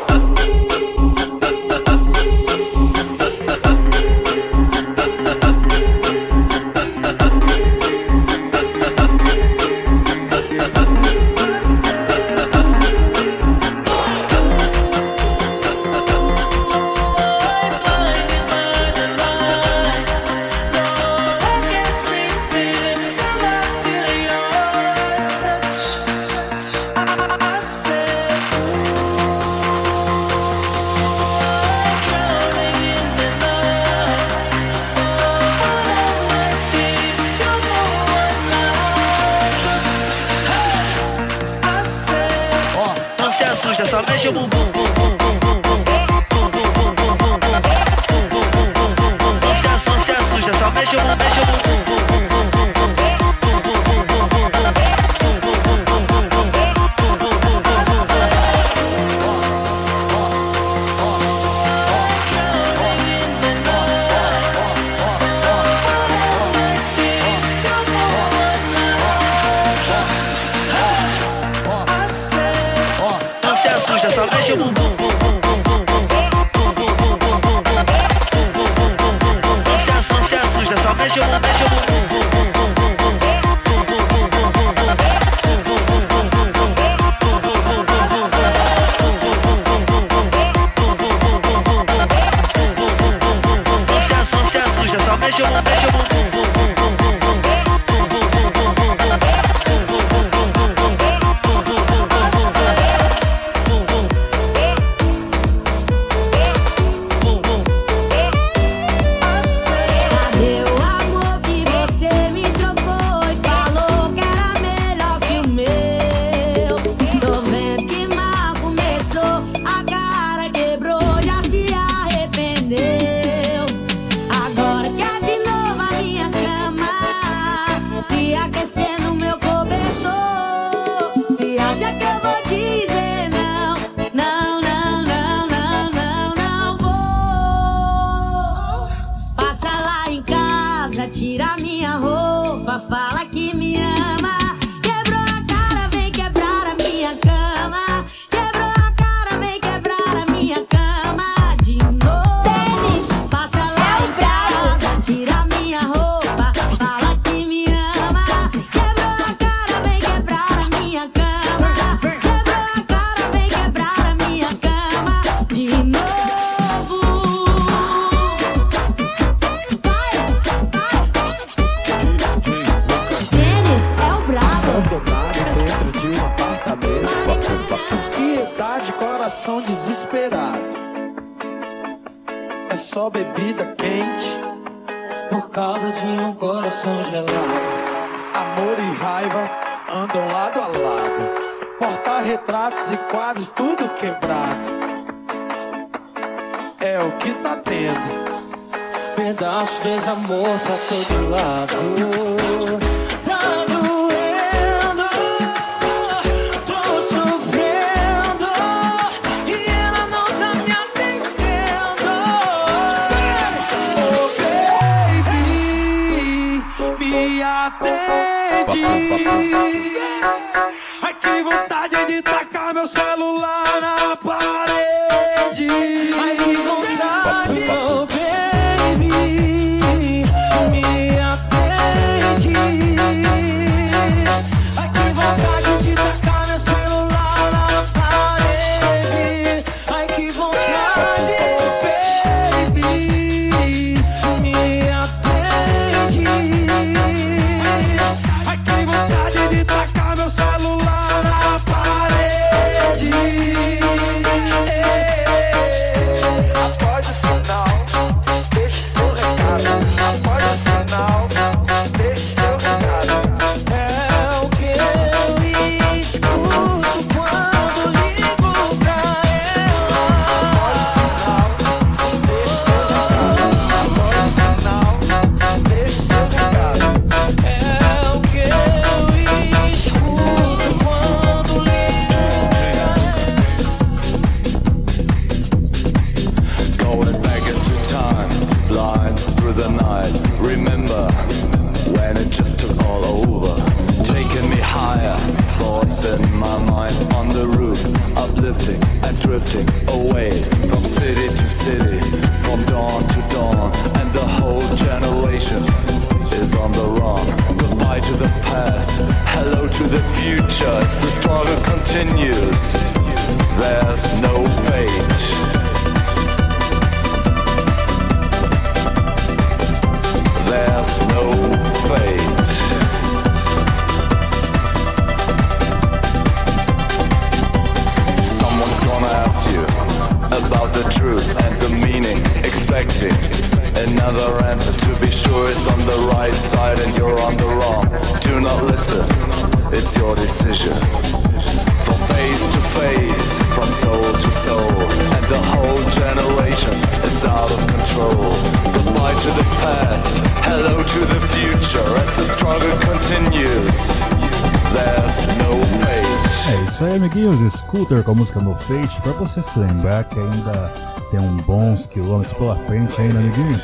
Hughes, 357.13 357.53
Scooter 357.53 358.03
com 358.03 358.11
a 358.11 358.15
música 358.15 358.39
No 358.39 358.55
Fate, 358.55 358.99
para 359.03 359.11
você 359.11 359.39
se 359.39 359.59
lembrar 359.59 360.03
que 360.05 360.17
ainda 360.19 360.73
tem 361.11 361.19
uns 361.19 361.41
bons 361.43 361.85
quilômetros 361.85 362.35
pela 362.35 362.55
frente 362.55 362.99
ainda, 362.99 363.19
amiguinho. 363.19 363.61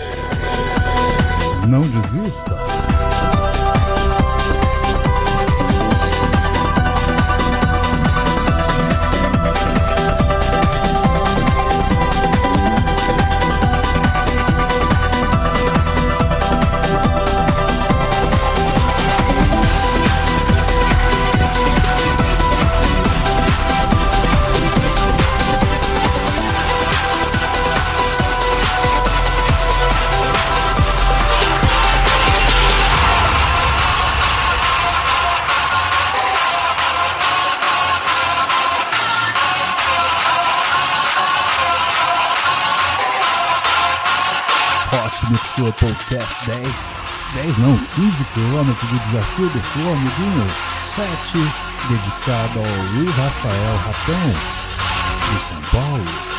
Não 1.67 1.81
desista! 1.81 2.58
15 47.99 48.23
quilômetros 48.33 48.89
do 48.89 48.97
Desafio 48.97 49.49
do 49.49 49.59
Flamengo 49.59 50.47
7, 50.95 51.09
dedicado 51.89 52.59
ao 52.59 52.65
Rafael 53.17 53.75
Ratão, 53.75 54.29
de 55.27 55.39
São 55.43 55.61
Paulo. 55.81 56.38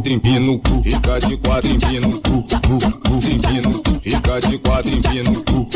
cu, 0.00 0.58
cu, 0.58 0.80
fica 0.82 1.18
de 1.18 1.36
quatro, 1.36 1.70
empina 1.70 2.06
o 2.06 2.10
cu, 2.10 2.46
cu, 2.68 2.76
cu, 3.02 3.18
cu, 3.82 3.98
fica 4.00 4.38
de 4.38 4.58
quatro, 4.58 4.90
empina 4.92 5.30
o 5.30 5.42
cu, 5.42 5.68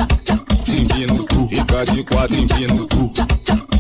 empina 0.77 1.15
cu, 1.15 1.47
fica 1.49 1.83
de 1.83 2.05
quatro, 2.05 2.39
empina 2.39 2.75
o 2.75 2.87
cu, 2.87 3.13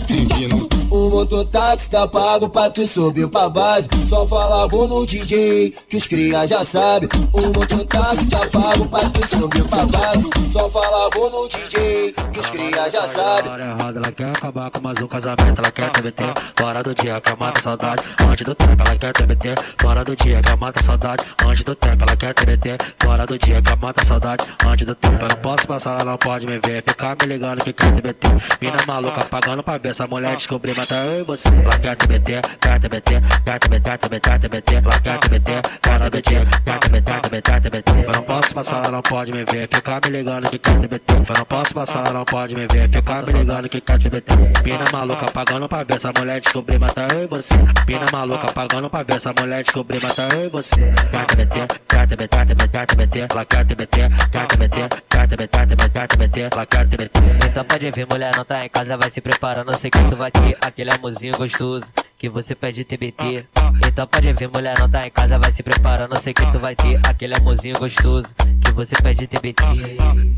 empina 0.08 0.56
cu. 0.56 0.81
O 1.02 1.10
mototáxi 1.10 1.90
tá 1.90 2.06
pago 2.06 2.48
pra 2.48 2.70
tu 2.70 2.86
subir 2.86 3.26
pra 3.26 3.48
base. 3.48 3.88
Só 4.08 4.24
falava 4.24 4.86
no 4.86 5.04
DJ, 5.04 5.74
que 5.88 5.96
os 5.96 6.06
cria 6.06 6.46
já 6.46 6.64
sabe. 6.64 7.08
O 7.32 7.40
mototáxi 7.40 8.30
tá 8.30 8.46
pago 8.46 8.86
pra 8.86 9.10
tu 9.10 9.26
subir 9.26 9.64
pra 9.64 9.84
base. 9.84 10.30
Só 10.52 10.70
falava 10.70 11.18
no 11.18 11.48
DJ, 11.48 12.14
que 12.32 12.38
os 12.38 12.50
cria 12.50 12.88
já 12.88 13.08
sabe. 13.08 13.48
hora 13.48 13.64
errada, 13.64 13.98
ela 13.98 14.12
quer 14.12 14.30
acabar 14.30 14.70
com 14.70 14.80
mais 14.80 15.00
um 15.02 15.08
casamento, 15.08 15.58
ela 15.58 15.72
quer 15.72 15.90
TBT, 15.90 16.22
fora 16.56 16.82
do 16.84 16.94
dia, 16.94 17.20
que 17.20 17.28
ela 17.28 17.38
mata 17.38 17.58
a 17.58 17.62
saudade, 17.62 18.02
antes 18.20 18.44
do 18.44 18.54
tempo, 18.54 18.82
ela 18.86 18.96
quer 18.96 19.12
TBT, 19.12 19.54
fora 19.80 20.04
do 20.04 20.16
dia, 20.16 20.40
que 20.40 20.48
ela 20.48 20.56
mata 20.56 20.80
a 20.80 20.82
saudade, 20.84 21.24
antes 21.44 21.64
do 21.64 21.74
tempo, 21.74 22.04
ela 22.04 22.16
quer 22.16 22.34
TBT, 22.34 22.78
fora 23.02 23.26
do 23.26 23.38
dia, 23.38 23.60
que 23.60 23.68
ela 23.68 23.76
mata 23.76 24.02
a 24.02 24.04
saudade, 24.04 24.44
antes 24.64 24.86
do 24.86 24.94
tempo, 24.94 25.24
eu 25.24 25.28
não 25.28 25.36
posso 25.36 25.66
passar, 25.66 26.00
ela 26.00 26.12
não 26.12 26.18
pode 26.18 26.46
me 26.46 26.58
ver, 26.58 26.84
ficar 26.86 27.16
me 27.20 27.26
ligando 27.26 27.64
que 27.64 27.72
quer 27.72 27.92
TBT, 27.94 28.28
mina 28.60 28.78
maluca 28.86 29.24
pagando 29.24 29.62
pra 29.62 29.78
ver 29.78 29.88
essa 29.88 30.06
mulher 30.06 30.36
descobrir, 30.36 30.74
mas 30.76 30.91
tá 30.92 31.04
eu 31.06 31.20
e 31.20 31.24
você, 31.24 31.48
quer 31.80 31.96
TBT, 31.96 32.42
quer 32.60 32.78
TBT, 32.78 33.20
TBT, 33.44 34.38
TBT, 34.38 34.74
ela 34.74 35.00
quer 35.00 35.18
TBT, 35.18 35.52
fora 35.82 36.10
do 36.10 36.20
dia, 36.20 36.46
quer 36.64 36.78
TBT, 36.78 37.12
TBT, 37.22 37.60
TBT, 37.60 37.92
eu 38.06 38.12
não 38.12 38.22
posso 38.22 38.54
passar, 38.54 38.90
não 38.90 39.00
pode 39.00 39.32
me 39.32 39.42
ver, 39.44 39.68
ficar 39.72 40.00
me 40.04 40.10
ligando 40.10 40.50
que 40.50 40.58
quer 40.58 40.78
TBT, 40.78 41.14
eu 41.14 41.34
não 41.38 41.44
posso 41.46 41.74
passar, 41.74 42.12
não 42.12 42.24
pode 42.26 42.54
me 42.54 42.66
ver, 42.66 42.90
ficar 42.90 43.26
me 43.26 43.32
ligando 43.32 43.68
que 43.70 43.80
quer 43.80 43.98
TBT, 43.98 44.34
mina 44.64 44.84
maluca 44.92 45.32
pagando 45.32 45.66
pra 45.66 45.82
ver 45.82 45.96
essa 45.96 46.12
mulher 46.18 46.40
descobrir, 46.40 46.78
tá 46.78 47.08
eu 47.14 47.24
e 47.24 47.26
você, 47.26 47.54
mina 47.86 48.06
maluca 48.12 48.52
pagando 48.52 48.90
pra 48.90 49.02
ver 49.02 49.16
essa 49.16 49.32
mulher 49.32 49.62
descobrir, 49.62 50.00
tá 50.00 50.28
eu 50.34 50.46
e 50.46 50.48
você, 50.50 50.92
quer 51.10 51.24
TBT, 51.24 51.80
carta 52.02 52.16
BT, 52.16 52.28
carta 52.28 52.54
BT, 52.54 52.68
carta 52.68 52.96
BT, 52.96 53.28
carta 53.28 53.76
BT, 53.76 54.08
carta 54.32 54.56
BT, 54.56 54.88
carta 55.08 55.36
BT, 55.36 55.88
carta 55.92 56.16
BT, 56.16 56.50
carta 56.50 56.96
BT. 56.96 57.20
Então 57.48 57.64
pode 57.64 57.90
vir, 57.92 58.06
mulher 58.10 58.36
não 58.36 58.44
tá 58.44 58.66
em 58.66 58.68
casa, 58.68 58.96
vai 58.96 59.08
se 59.08 59.20
preparando, 59.20 59.72
sei 59.76 59.90
que 59.90 59.98
tu 60.10 60.16
vai 60.16 60.30
ter 60.30 60.56
aquele 60.60 60.90
amorzinho 60.90 61.36
gostoso 61.36 61.86
que 62.22 62.28
você 62.28 62.54
pede 62.54 62.84
TBT. 62.84 63.44
Então 63.84 64.06
pode 64.06 64.32
vir, 64.32 64.48
mulher, 64.48 64.78
não 64.78 64.88
tá 64.88 65.04
em 65.04 65.10
casa, 65.10 65.40
vai 65.40 65.50
se 65.50 65.60
preparando. 65.60 66.16
Sei 66.20 66.32
que 66.32 66.46
tu 66.52 66.60
vai 66.60 66.76
ter 66.76 67.00
aquele 67.02 67.34
amorzinho 67.34 67.76
gostoso 67.76 68.28
que 68.64 68.70
você 68.70 68.94
pede 69.02 69.26
TBT. 69.26 69.64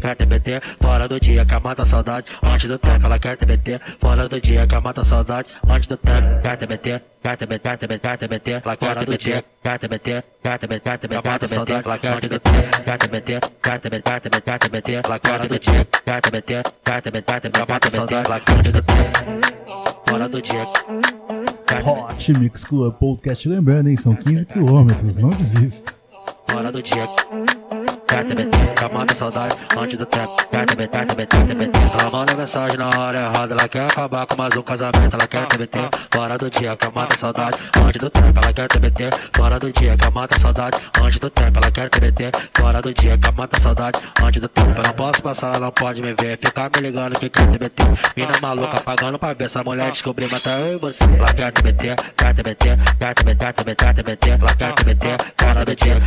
Quer 0.01 0.17
TBT, 0.17 0.63
fora 0.81 1.07
do 1.07 1.21
dia, 1.21 1.45
que 1.45 1.59
mata 1.59 1.83
a 1.83 1.85
saudade, 1.85 2.27
antes 2.43 2.67
do 2.67 2.79
tempo, 2.79 3.05
ela 3.05 3.19
quer 3.19 3.37
TBT, 3.37 3.79
fora 4.01 4.27
do 4.27 4.41
dia, 4.41 4.67
que 4.67 4.81
mata 4.81 5.03
a 5.03 5.05
saudade, 5.05 5.49
antes 5.69 5.87
do 5.87 5.99
tempo, 5.99 6.41
quer 6.41 6.57
TBT, 6.57 7.03
quer 7.23 7.37
TBT, 7.37 7.59
quer 7.59 7.77
TBT, 7.77 7.99
quer 7.99 8.17
TBT, 8.17 8.51
ela 8.65 8.77
quer 8.79 8.97
TBT, 8.97 9.45
quer 9.63 9.79
TBT, 9.79 10.25
quer 10.43 10.59
TBT, 10.59 10.81
quer 10.81 10.99
TBT, 10.99 11.49
saudade, 11.49 11.87
ela 11.87 11.99
quer 11.99 12.21
TBT, 12.21 12.51
quer 12.83 12.97
TBT, 12.97 13.41
quer 13.63 13.79
TBT, 13.79 14.03
quer 14.03 14.21
TBT, 14.21 14.59
TBT, 14.59 14.93
ela 15.05 15.19
quer 15.19 15.41
TBT, 15.41 15.71
quer 16.03 16.21
TBT, 16.23 16.63
quer 16.83 17.03
TBT, 17.03 17.41
TBT, 17.41 18.15
ela 18.15 18.41
quer 18.41 18.63
TBT, 18.63 18.93
fora 20.09 20.29
do 20.31 20.41
dia. 20.41 20.65
Hot 21.83 22.33
Mix 22.35 22.65
Club 22.65 22.95
Podcast, 22.95 23.49
lembrando, 23.49 23.89
hein? 23.89 23.97
São 23.97 24.15
15 24.15 24.47
quilômetros, 24.47 25.17
não 25.17 25.31
desista. 25.31 25.93
Fora 26.49 26.71
do 26.71 26.83
dia. 26.83 27.07
TBT, 28.07 28.57
que 28.77 28.95
mata 28.95 29.15
saudade 29.15 29.57
antes 29.77 29.99
do 29.99 30.07
tempo. 30.07 30.37
TBT, 30.51 31.07
TBT, 31.07 31.37
TBT. 31.49 31.79
Ela 31.99 32.11
manda 32.11 32.35
mensagem 32.35 32.77
na 32.79 32.89
hora 32.89 33.19
errada, 33.19 33.55
ela 33.55 33.69
quer 33.69 33.87
acabar 33.87 34.27
com 34.27 34.37
mais 34.37 34.57
um 34.57 34.63
casamento. 34.63 35.15
Ela 35.15 35.27
quer 35.27 35.47
TBT, 35.47 35.79
fora 36.13 36.39
do 36.39 36.49
dia, 36.49 36.77
que 36.77 36.89
mata 36.95 37.17
saudade 37.17 37.59
antes 37.77 38.01
do 38.01 38.09
tempo. 38.11 38.39
Ela 38.41 38.53
quer 38.53 38.69
TBT, 38.69 39.11
fora 39.35 39.59
do 39.59 39.73
dia, 39.73 39.97
que 39.97 40.11
mata 40.11 40.39
saudade 40.39 40.79
antes 41.01 41.19
do 41.19 41.29
tempo. 41.31 41.59
Ela 41.59 41.71
quer 41.73 41.89
TBT, 41.89 42.31
fora 42.57 42.81
do 42.81 42.95
dia, 42.95 43.19
que 43.19 43.31
mata 43.33 43.59
saudade 43.59 43.99
antes 44.23 44.41
do 44.41 44.49
tempo. 44.49 44.71
Eu 44.77 44.83
não 44.85 44.93
posso 44.93 45.23
passar, 45.23 45.49
ela 45.49 45.67
não 45.67 45.73
pode 45.73 46.01
me 46.01 46.15
ver, 46.15 46.39
ficar 46.39 46.71
me 46.75 46.83
ligando 46.83 47.19
que 47.19 47.29
quer 47.29 47.51
TBT. 47.51 47.83
Mina 48.17 48.35
maluca 48.41 48.81
pagando 48.81 49.19
pra 49.19 49.33
ver 49.33 49.45
essa 49.47 49.65
mulher 49.65 49.91
descobrir, 49.91 50.29
mas 50.31 50.43
tá 50.43 50.53
eu 50.53 50.77
e 50.77 50.79
você. 50.79 51.03
Ela 51.05 51.35
quer 51.35 51.51
TBT, 51.51 51.97
quer 52.17 52.35
TBT, 52.35 52.79
quer 52.99 53.15
TBT, 53.15 53.53
TBT, 53.53 53.95
TBT. 53.95 54.31
Ela 54.31 54.55
quer 54.55 54.73
TBT, 54.73 55.07
fora 55.37 55.65
do 55.65 55.75
dia, 55.75 56.01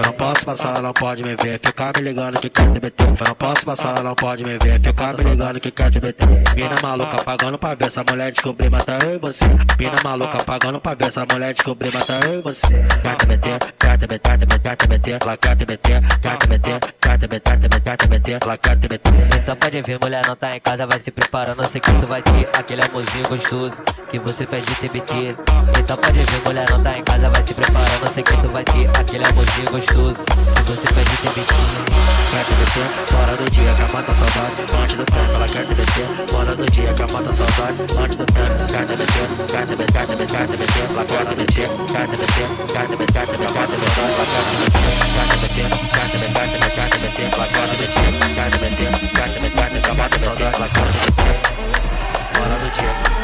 Eu 0.00 0.02
não 0.02 0.12
posso 0.12 0.46
passar, 0.46 0.70
ela 0.70 0.82
não 0.82 0.92
pode 0.92 1.22
me 1.22 1.34
ver, 1.36 1.58
ficar 1.60 1.92
me 1.96 2.02
ligando 2.02 2.40
que 2.40 2.48
quer 2.48 2.70
TBT. 2.70 3.04
Eu 3.04 3.26
não 3.26 3.34
posso 3.34 3.66
passar, 3.66 3.90
ela 3.90 4.02
não 4.02 4.14
pode 4.14 4.44
me 4.44 4.58
ver, 4.58 4.80
ficar 4.80 5.16
me 5.16 5.24
ligando 5.24 5.60
que 5.60 5.70
quer 5.70 5.90
TBT. 5.90 6.26
Mina 6.54 6.76
maluca 6.82 7.22
pagando 7.22 7.58
pra 7.58 7.74
ver 7.74 7.86
essa 7.86 8.04
mulher 8.08 8.32
descobrir, 8.32 8.70
mas 8.70 8.84
tá 8.84 8.98
eu 9.04 9.16
e 9.16 9.18
você. 9.18 9.44
Mina 9.78 9.96
maluca 10.04 10.44
pagando 10.44 10.80
pra 10.80 10.94
ver 10.94 11.08
essa 11.08 11.26
mulher 11.30 11.52
descobrir, 11.52 11.90
mas 11.92 12.06
tá 12.06 12.20
eu 12.26 12.38
e 12.38 12.42
você. 12.42 12.66
Quer 13.02 13.16
TBT, 13.16 13.58
quer 13.78 13.98
TBT, 13.98 14.38
TBT, 14.38 14.76
TBT. 14.76 15.18
Ela 15.22 15.36
quer 15.36 15.56
TBT, 15.56 15.90
quer 16.22 16.38
TBT, 16.38 16.80
quer 17.00 17.18
TBT, 17.18 17.56
TBT, 17.56 17.96
TBT. 17.96 18.38
Ela 18.42 18.58
quer 18.58 18.76
TBT. 18.76 19.10
Então 19.36 19.56
pode 19.56 19.82
vir, 19.82 19.98
mulher, 20.00 20.26
não 20.26 20.36
tá 20.36 20.56
em 20.56 20.60
casa, 20.60 20.86
vai 20.86 20.98
se 20.98 21.10
preparando. 21.10 21.66
Sei 21.66 21.80
que 21.80 21.92
tu 21.92 22.06
vai 22.06 22.22
ter 22.22 22.48
aquele 22.54 22.82
amorzinho 22.82 23.28
gostoso 23.28 23.76
que 24.10 24.18
você 24.18 24.46
pede 24.46 24.74
TBT. 24.76 25.36
Então 25.78 25.96
pode 25.96 26.18
vir, 26.18 26.42
mulher, 26.44 26.70
não 26.70 26.82
tá 26.82 26.96
em 26.96 27.02
casa, 27.02 27.28
vai 27.30 27.42
se 27.42 27.54
preparando. 27.54 28.14
Sei 28.14 28.22
que 28.22 28.36
tu 28.40 28.48
vai 28.48 28.59
invadir 28.60 28.90
aquele 28.98 29.24
amorzinho 29.24 29.70
gostoso 29.70 30.14
Que 30.14 30.62
você 30.62 30.86
pede 30.92 31.16
tem 31.16 31.32
biquinho 31.32 31.84
Quer 32.30 32.44
me 32.48 32.54
descer? 32.60 32.88
Fora 33.06 33.36
do 33.36 33.50
dia 33.50 33.74
que 33.74 33.82
a 33.82 33.88
mata 33.88 34.14
saudade 34.14 34.54
Antes 34.82 34.96
do 34.96 35.04
tempo 35.04 35.34
ela 35.34 35.48
quer 35.48 35.66
me 35.66 35.74
descer 35.74 36.06
Fora 36.28 36.56
do 36.56 36.66
dia 36.66 36.92
que 36.92 37.02
a 37.02 37.06
mata 37.08 37.32
saudade 37.32 37.78
Antes 37.98 38.16
do 38.16 38.26
tempo 38.26 38.66
quer 38.70 38.86
me 38.86 38.96
descer 38.96 39.28
Quer 39.50 39.66
me 39.66 39.76
descer, 39.76 39.92
quer 39.92 40.08
me 40.08 40.16
descer, 40.16 40.36
quer 40.36 40.48
me 40.48 40.56
descer 40.56 40.86
Ela 40.90 41.04
quer 41.04 41.24
me 41.26 41.34
descer, 41.40 41.68
quer 41.90 42.08
me 42.08 42.16
descer 42.16 42.48
Quer 42.70 42.88
me 42.88 42.96
descer, 42.96 43.26
quer 43.26 43.38
me 43.38 43.46
descer, 43.46 43.50
quer 43.50 43.58
me 43.60 43.76
descer 43.80 44.04
Ela 44.10 44.26
quer 44.30 44.44
me 44.46 44.56
descer, 44.60 44.80
quer 44.80 45.26
me 45.30 45.38
descer 45.40 45.68
Quer 45.70 46.08
me 46.10 46.18
descer, 46.20 46.34
quer 46.34 46.40
me 46.40 46.58
descer, 46.60 46.80
quer 46.80 46.90
me 46.90 47.08
descer 47.10 47.26
Ela 47.30 47.46
quer 47.50 47.66
me 47.66 47.76
descer, 47.80 47.96
quer 47.96 47.98
me 48.00 48.00
descer 48.00 48.00
Quer 48.30 48.48
me 48.50 48.50
descer, 48.50 48.58
quer 48.60 48.60
me 48.60 48.68
descer, 48.70 49.06
quer 49.10 49.38
me 49.40 50.08
descer 50.10 50.36
quer 50.36 50.58
me 50.60 50.98
descer 51.00 51.36
Fora 52.32 52.56
do 52.58 52.70
dia 52.70 53.19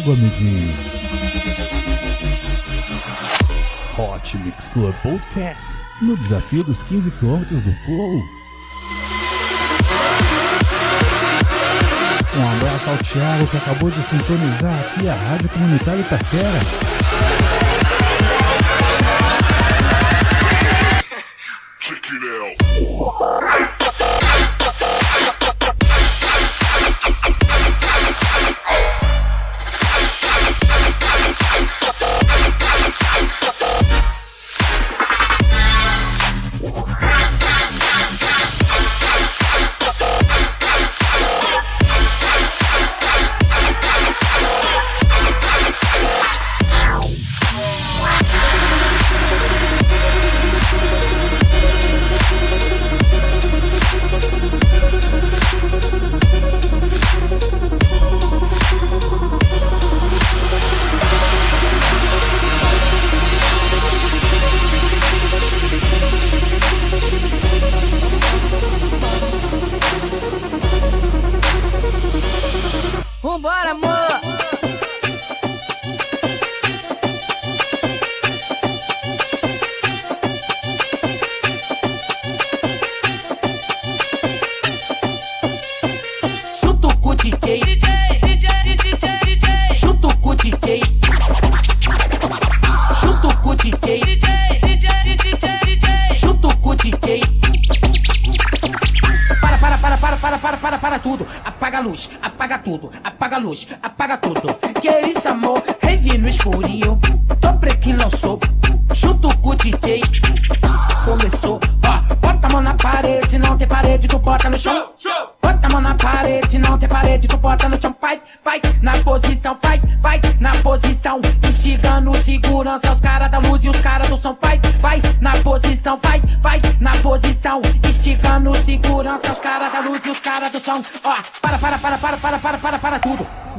água, 0.00 0.14
amiguinho. 0.14 0.74
Hot 3.98 4.38
Mix 4.38 4.68
Club 4.68 4.94
Podcast 5.02 5.66
no 6.00 6.16
desafio 6.16 6.64
dos 6.64 6.82
15 6.84 7.10
km 7.12 7.44
do 7.44 7.74
Flow. 7.84 8.24
Um 12.36 12.56
abraço 12.56 12.90
ao 12.90 12.98
Thiago 12.98 13.46
que 13.48 13.56
acabou 13.56 13.90
de 13.90 14.02
sintonizar 14.02 14.80
aqui 14.80 15.08
a 15.08 15.14
Rádio 15.14 15.48
Comunitária 15.50 16.00
Itaquera. 16.00 16.99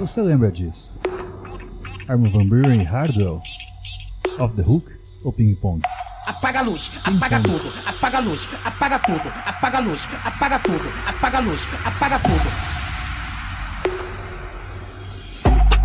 Você 0.02 0.20
lembra 0.20 0.52
disso? 0.52 0.98
Armin 2.08 2.32
Van 2.32 2.48
Buren 2.48 2.82
e 2.82 2.84
Hardwell? 2.84 3.40
Off 4.40 4.56
the 4.56 4.64
Hook 4.64 4.92
ou 5.24 5.32
Ping 5.32 5.54
Pong? 5.54 5.80
Apaga 6.26 6.62
a 6.62 6.64
luz, 6.64 6.92
apaga 7.04 7.40
tudo, 7.40 7.72
apaga 7.86 8.18
a 8.18 8.22
luz, 8.22 8.50
apaga 8.66 8.98
tudo, 8.98 9.32
apaga 9.46 9.78
a 9.78 9.82
luz, 9.82 10.10
apaga 10.26 10.58
tudo, 10.58 10.92
apaga 11.06 11.38
a 11.38 11.42
luz, 11.42 11.68
apaga 11.86 12.20
tudo. 12.20 12.50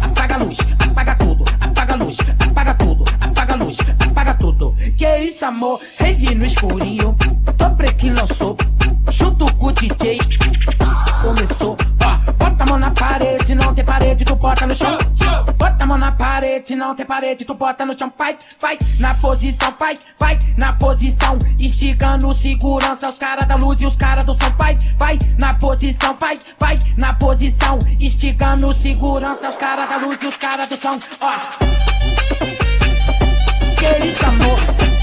Apaga 0.01 0.35
a 0.35 0.39
luz, 0.39 0.59
apaga 0.79 1.15
tudo, 1.17 1.45
apaga 1.61 1.93
a 1.93 1.97
luz, 1.97 2.17
apaga 2.39 2.75
tudo, 2.75 3.05
apaga 3.21 3.53
a 3.53 3.57
luz, 3.57 3.77
apaga 4.01 4.35
tudo. 4.35 4.75
Que 4.97 5.19
isso, 5.19 5.45
amor? 5.45 5.79
Rave 6.01 6.35
no 6.35 6.47
escurinho, 6.47 7.15
tô 7.59 7.71
prequilão 7.77 8.27
sou, 8.29 8.57
junto 9.11 9.53
com 9.57 9.67
o 9.67 9.73
DJ 9.73 10.19
parede, 13.19 13.55
não 13.55 13.75
tem 13.75 13.85
parede, 13.85 14.25
tu 14.25 14.37
bota 14.37 14.67
no 14.67 14.75
chão. 14.75 14.99
Bota 15.57 15.85
a 15.85 15.87
mão 15.87 15.97
na 15.97 16.13
parede, 16.13 16.77
não 16.77 16.95
tem 16.95 17.07
parede, 17.07 17.45
tu 17.45 17.55
bota 17.55 17.87
no 17.87 17.99
chão. 17.99 18.13
Vai, 18.17 18.37
vai, 18.61 18.79
na 19.01 19.15
posição, 19.15 19.75
vai, 19.79 19.99
vai, 20.19 20.39
na 20.59 20.73
posição. 20.75 21.39
Esticando 21.59 22.35
segurança, 22.35 23.09
os 23.09 23.19
caras 23.19 23.47
da 23.47 23.57
luz 23.57 23.81
e 23.81 23.87
os 23.87 23.97
caras 23.97 24.25
do 24.25 24.33
som. 24.33 24.51
Vai, 24.59 24.79
vai, 24.99 25.19
na 25.39 25.55
posição, 25.55 26.15
vai, 26.21 26.39
vai, 26.59 26.79
na 26.99 27.15
posição. 27.15 27.79
Esticando 27.99 28.73
segurança, 28.75 29.49
os 29.49 29.57
caras 29.57 29.89
da 29.89 29.97
luz 29.97 30.21
e 30.23 30.27
os 30.27 30.37
caras 30.37 30.69
do 30.69 30.77
som. 30.77 30.99
Ó. 31.21 31.33
Que 33.77 34.07
isso, 34.07 34.27
amor? 34.27 34.96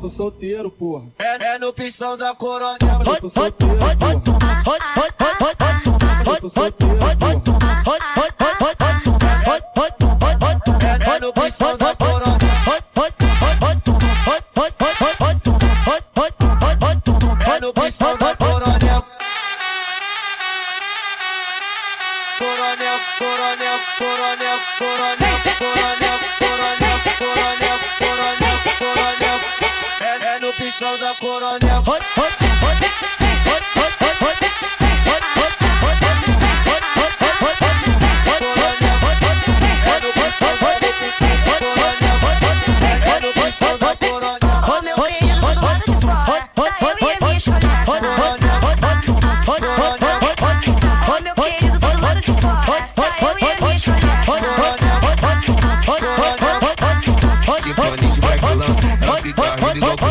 Tô 0.00 0.08
solteiro, 0.08 0.70
porra. 0.70 1.04
É, 1.18 1.54
é 1.54 1.58
no 1.58 1.72
pistão 1.72 2.16
da 2.16 2.34
coronel. 2.34 2.78
Tô 3.20 3.28
solteiro, 3.28 3.76
porra. 3.76 4.00
Tô 6.40 6.48
solteiro, 6.48 6.96
porra. 7.18 7.39
coronel, 25.70 26.18
coronel, 27.98 28.58
coronel, 28.78 29.40
é 30.20 30.38
no 30.40 30.52
pistão 30.54 30.98
da 30.98 31.14
coronel. 31.14 31.84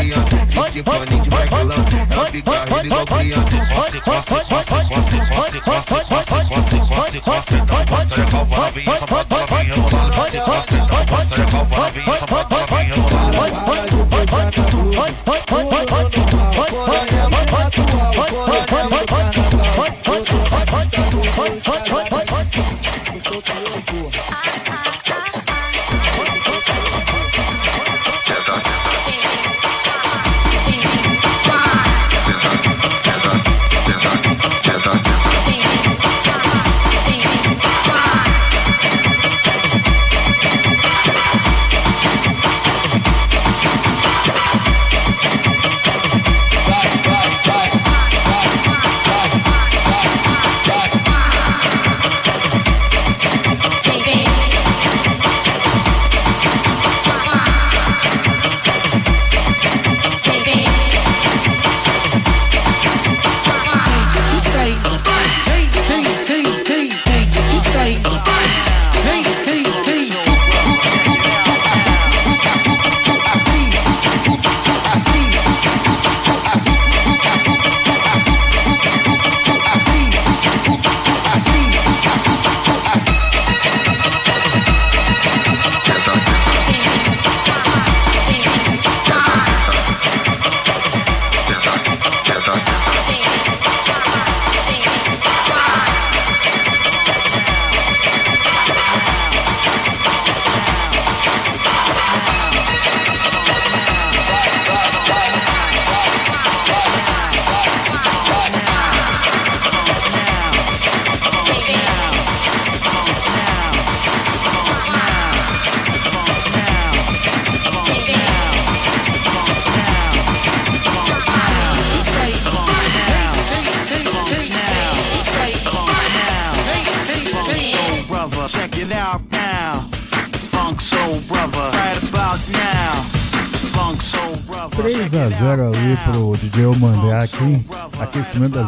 criança, 0.09 0.69
de 0.71 0.83
paninho 0.83 1.23
vai 1.29 1.47
balança. 1.47 1.89
Ela 2.09 2.25
fica 2.25 2.51
rindo 2.51 2.85
igual 2.85 3.05
criança. 3.05 3.57
Cosse, 3.73 4.01
cosse, 4.01 4.29
cosse, 4.29 4.45
cosse, 4.49 4.79
cosse, 4.89 5.59
cosse, 5.61 5.89
cosse, 6.05 6.29
cosse, 6.29 6.79
cosse, 6.79 7.19
cosse. 7.19 7.55
Então 7.55 7.85
coça 7.85 8.15
de 8.15 8.31
calva 8.31 8.57
na 8.57 8.69
vinha, 8.71 8.97
sapato 8.97 9.35
na 9.35 9.45
vinha 9.45 9.75
rolando. 9.75 10.15
Cosse, 10.15 10.39
cosse, 10.39 10.75
então 10.75 11.05
coça 11.05 11.35
de 11.35 11.51
calva 11.51 11.77
na 11.77 11.89
vinha, 11.89 12.17
sapato 12.17 12.55
na 12.55 12.65
vinha 12.65 12.95
rolando. 12.95 13.29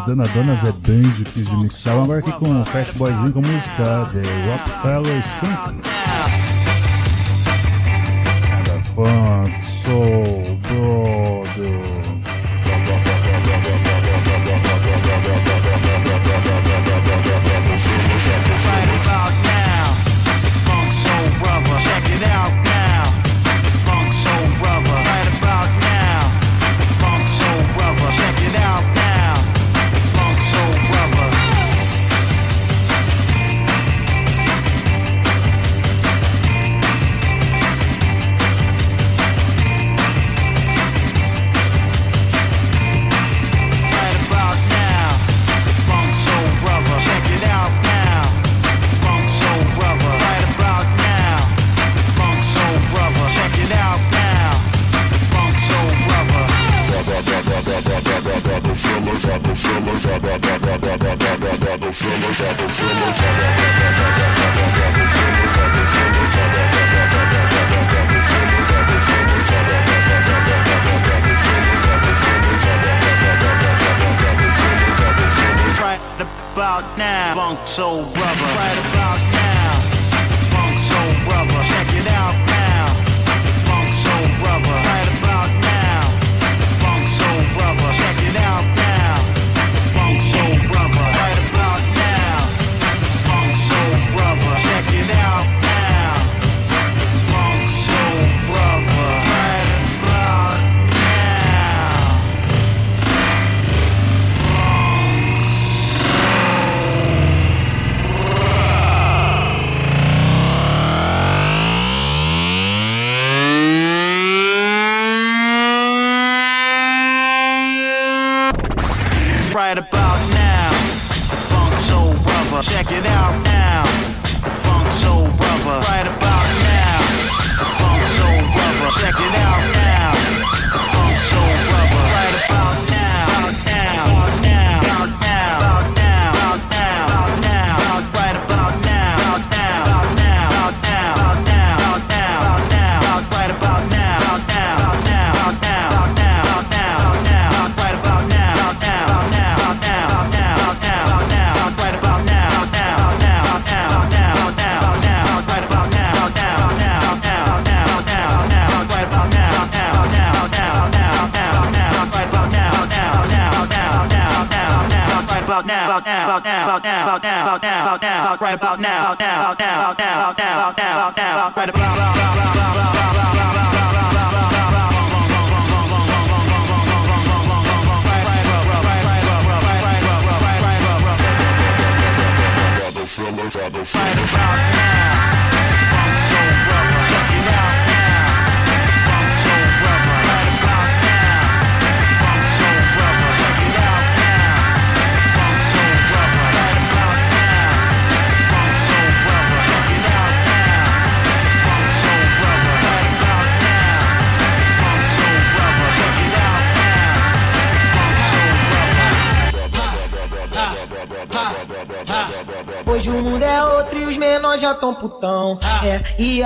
Dona 0.06 0.28
Dona 0.30 0.54
é 0.54 0.72
bem 0.88 1.02
difícil 1.02 1.56
de 1.56 1.64
mixar. 1.64 1.94
Agora 1.94 2.20
aqui 2.20 2.32
com 2.34 2.62
o 2.62 2.66
Fat 2.66 2.92
Boyzinho 2.96 3.34
com 3.34 3.40
a 3.40 3.42
música 3.42 4.12
The 4.12 4.22
Rockefeller 4.48 5.20
Skunk. 5.20 6.01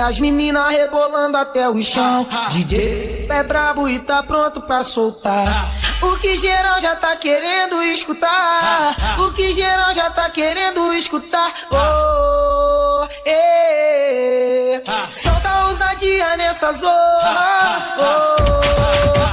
as 0.06 0.20
meninas 0.20 0.70
rebolando 0.70 1.36
até 1.36 1.68
o 1.68 1.82
chão. 1.82 2.26
Ah, 2.30 2.46
ah. 2.46 2.48
DJ 2.50 3.26
é 3.28 3.42
brabo 3.42 3.88
e 3.88 3.98
tá 3.98 4.22
pronto 4.22 4.60
pra 4.60 4.84
soltar. 4.84 5.48
Ah, 5.48 6.06
o 6.06 6.16
que 6.18 6.36
geral 6.36 6.80
já 6.80 6.94
tá 6.94 7.16
querendo 7.16 7.82
escutar. 7.82 8.94
O 9.18 9.32
que 9.32 9.52
geral 9.52 9.92
já 9.92 10.08
tá 10.10 10.30
querendo 10.30 10.92
escutar. 10.94 11.52
Oh, 11.72 13.04
eh, 13.24 14.76
eh, 14.76 14.82
eh. 14.86 15.08
solta 15.16 15.66
ousadia 15.66 16.36
nessa 16.36 16.72
zona. 16.72 17.96
Oh, 17.98 19.25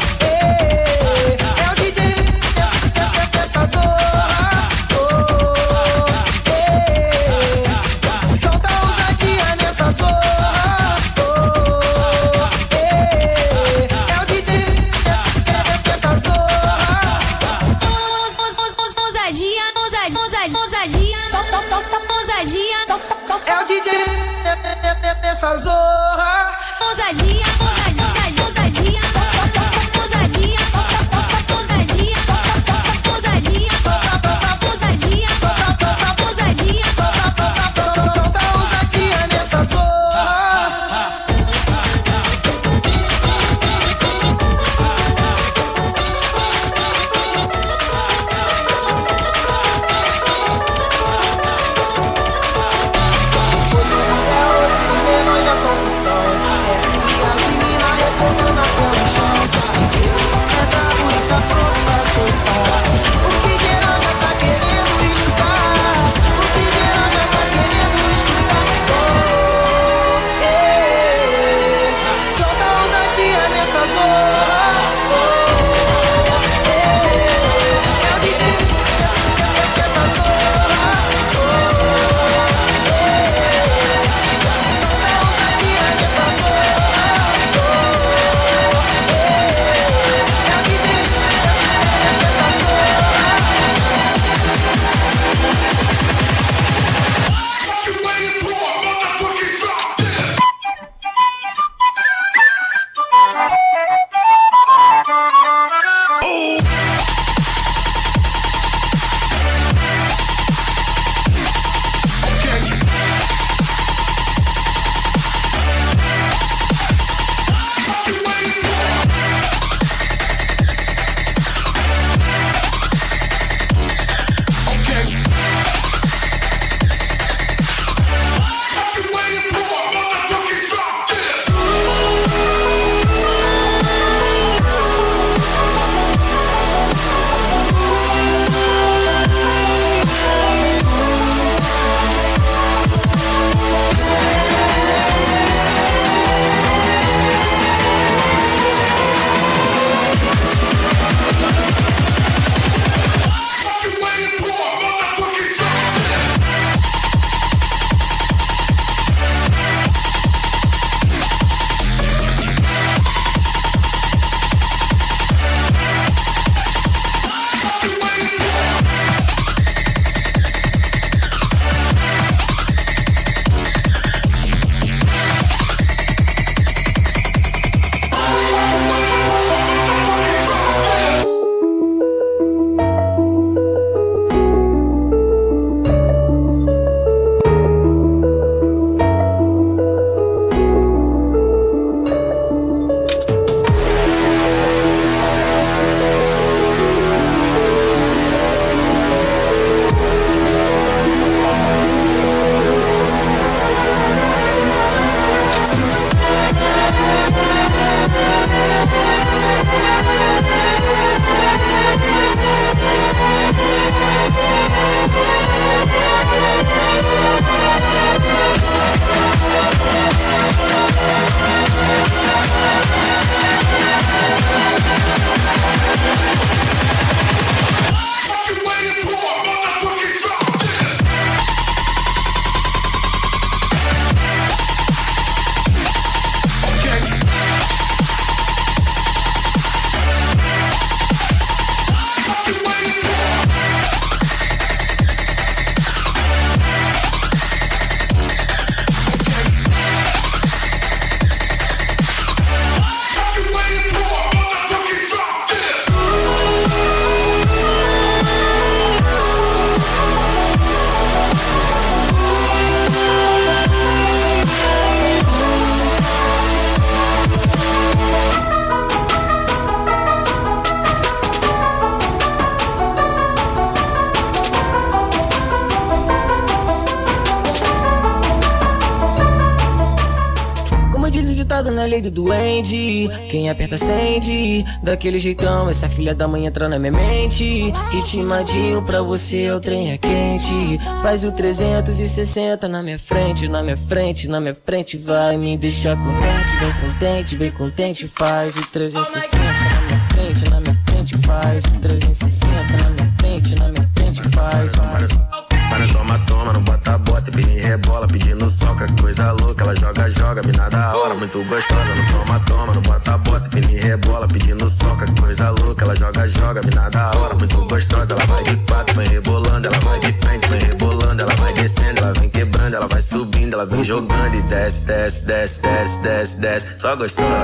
do 282.09 282.23
duende. 282.23 283.09
Quem 283.29 283.49
aperta 283.49 283.75
acende. 283.75 284.63
Daquele 284.83 285.19
jeitão, 285.19 285.69
essa 285.69 285.89
filha 285.89 286.13
da 286.13 286.27
mãe 286.27 286.45
entra 286.45 286.67
na 286.67 286.77
minha 286.77 286.91
mente. 286.91 287.71
Ritmadinho 287.91 288.81
pra 288.83 289.01
você 289.01 289.51
o 289.51 289.59
trem 289.59 289.91
é 289.91 289.97
quente. 289.97 290.79
Faz 291.01 291.23
o 291.23 291.31
360 291.31 292.67
na 292.67 292.83
minha 292.83 292.99
frente, 292.99 293.47
na 293.47 293.63
minha 293.63 293.77
frente, 293.77 294.27
na 294.27 294.39
minha 294.39 294.57
frente. 294.65 294.97
Vai 294.97 295.37
me 295.37 295.57
deixar 295.57 295.95
contente, 295.97 296.59
bem 296.59 296.73
contente, 296.81 297.35
bem 297.37 297.51
contente. 297.51 298.07
Faz 298.07 298.55
o 298.55 298.67
360 298.67 299.37
na 299.37 299.81
minha 299.81 300.07
frente, 300.09 300.49
na 300.49 300.59
minha 300.59 300.81
frente. 300.85 301.17
Faz 301.17 301.63
o 301.65 301.79
360 301.79 302.47
na 302.47 302.89
minha 302.89 303.13
frente, 303.17 303.55
na 303.55 303.67
minha 303.69 303.89
frente. 303.95 304.29
Faz, 304.29 304.75
faz. 304.75 305.42
Para 305.73 305.87
toma, 305.87 306.19
toma, 306.27 306.53
não 306.53 306.61
bota, 306.61 306.99
bota, 306.99 307.31
me 307.31 307.41
rebola, 307.41 308.07
pedindo 308.07 308.47
soca, 308.47 308.85
coisa 309.01 309.31
louca, 309.31 309.63
ela 309.63 309.73
joga, 309.73 310.07
joga, 310.07 310.43
mina 310.43 310.69
da 310.69 310.95
hora, 310.95 311.15
muito 311.15 311.43
gostosa, 311.45 311.95
não 311.95 312.05
toma, 312.05 312.39
toma, 312.41 312.73
não 312.75 312.81
bota, 312.83 313.17
bota, 313.17 313.49
me 313.55 313.75
rebola, 313.77 314.27
pedindo 314.27 314.69
soca, 314.69 315.11
coisa 315.19 315.49
louca, 315.49 315.83
ela 315.83 315.95
joga, 315.95 316.27
joga, 316.27 316.61
mina 316.61 316.89
da 316.91 317.09
hora, 317.17 317.33
muito 317.33 317.57
gostosa, 317.65 318.13
ela 318.13 318.23
vai 318.27 318.43
de 318.43 318.55
quatro, 318.67 318.95
vem 318.95 319.07
rebolando, 319.07 319.67
ela 319.67 319.79
vai 319.79 319.99
de 319.99 320.13
frente, 320.13 320.47
vem 320.47 320.59
rebolando, 320.59 321.23
ela 321.23 321.35
vai 321.37 321.53
descendo, 321.53 322.01
ela 322.01 322.13
vem 322.13 322.29
quebrando, 322.29 322.75
ela 322.75 322.87
vai 322.87 323.01
subindo, 323.01 323.53
ela 323.55 323.65
vem 323.65 323.83
jogando 323.83 324.35
e 324.35 324.43
desce, 324.43 324.83
desce, 324.83 325.25
desce, 325.25 325.59
desce, 325.59 325.99
desce, 326.03 326.37
desce, 326.39 326.67
só 326.77 326.95
gostosa, 326.95 327.35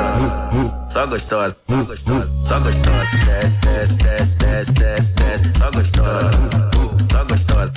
só 0.88 1.08
gostosa, 1.08 1.58
só 1.68 1.84
gostosa, 1.84 2.32
só 2.46 2.60
gostosa, 2.60 3.06
desce, 3.26 3.60
desce, 3.62 3.98
desce, 3.98 4.38
desce, 4.38 4.74
desce, 4.74 5.14
desce, 5.16 5.52
só 5.58 5.72
gostosa, 5.72 6.99
só 7.12 7.26
gostosa, 7.26 7.74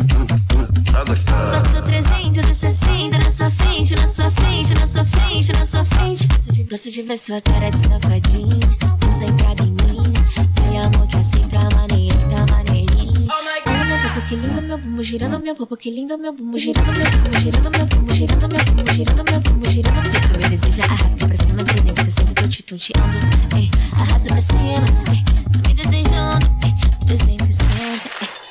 só 0.91 1.05
gostosa. 1.05 1.61
Faço 1.61 1.83
360 1.83 3.19
na 3.19 3.31
sua 3.31 3.51
frente, 3.51 3.95
na 3.95 4.07
sua 4.07 4.31
frente, 4.31 4.75
na 4.75 4.87
sua 4.87 5.05
frente, 5.05 5.53
na 5.53 5.67
sua 5.67 5.85
frente. 5.85 6.29
Gosto 6.29 6.53
de, 6.53 6.65
gosto 6.65 6.91
de 6.91 7.03
ver 7.03 7.19
sua 7.19 7.41
cara 7.41 7.71
de 7.71 7.79
safadinho, 7.79 8.61
concentrada 9.03 9.63
em 9.65 9.71
mim. 9.71 10.13
Vem 10.61 10.81
amor 10.81 11.07
que 11.09 11.17
assim 11.17 11.49
tá 11.49 11.69
maneirinho, 11.75 12.31
tá 12.31 12.55
maneirinho. 12.55 13.27
Olha 13.31 13.85
meu 13.85 13.99
popo 13.99 14.29
que 14.29 14.35
lindo, 14.37 14.63
meu 14.63 14.79
bumbum 14.79 15.03
girando, 15.03 15.41
meu 15.41 15.55
popo 15.55 15.77
que 15.77 15.91
lindo, 15.91 16.19
meu 16.19 16.33
bumbum 16.33 16.59
girando, 16.59 16.93
meu 16.93 17.11
bumbum 17.11 17.39
girando, 17.41 17.71
meu 17.71 17.87
bumbum 17.87 18.15
girando, 18.15 18.49
meu 18.49 18.65
bumbum 18.65 18.93
girando, 18.93 19.25
meu 19.25 19.41
bumbum 19.41 19.71
girando. 19.71 20.09
Se 20.09 20.21
tu 20.21 20.39
me 20.39 20.49
deseja, 20.49 20.85
arrasta 20.85 21.27
pra 21.27 21.37
cima, 21.37 21.65
360 21.65 22.35
tô 22.35 22.49
te 22.49 22.63
tonteando. 22.63 23.57
Ei, 23.57 23.71
arrasta 23.93 24.29
pra 24.29 24.41
cima, 24.41 24.85
ei, 25.11 25.25
tô 25.53 25.69
me 25.69 25.75
desejando, 25.75 26.47
ei, 26.65 27.07
360, 27.07 28.11
ei. 28.21 28.42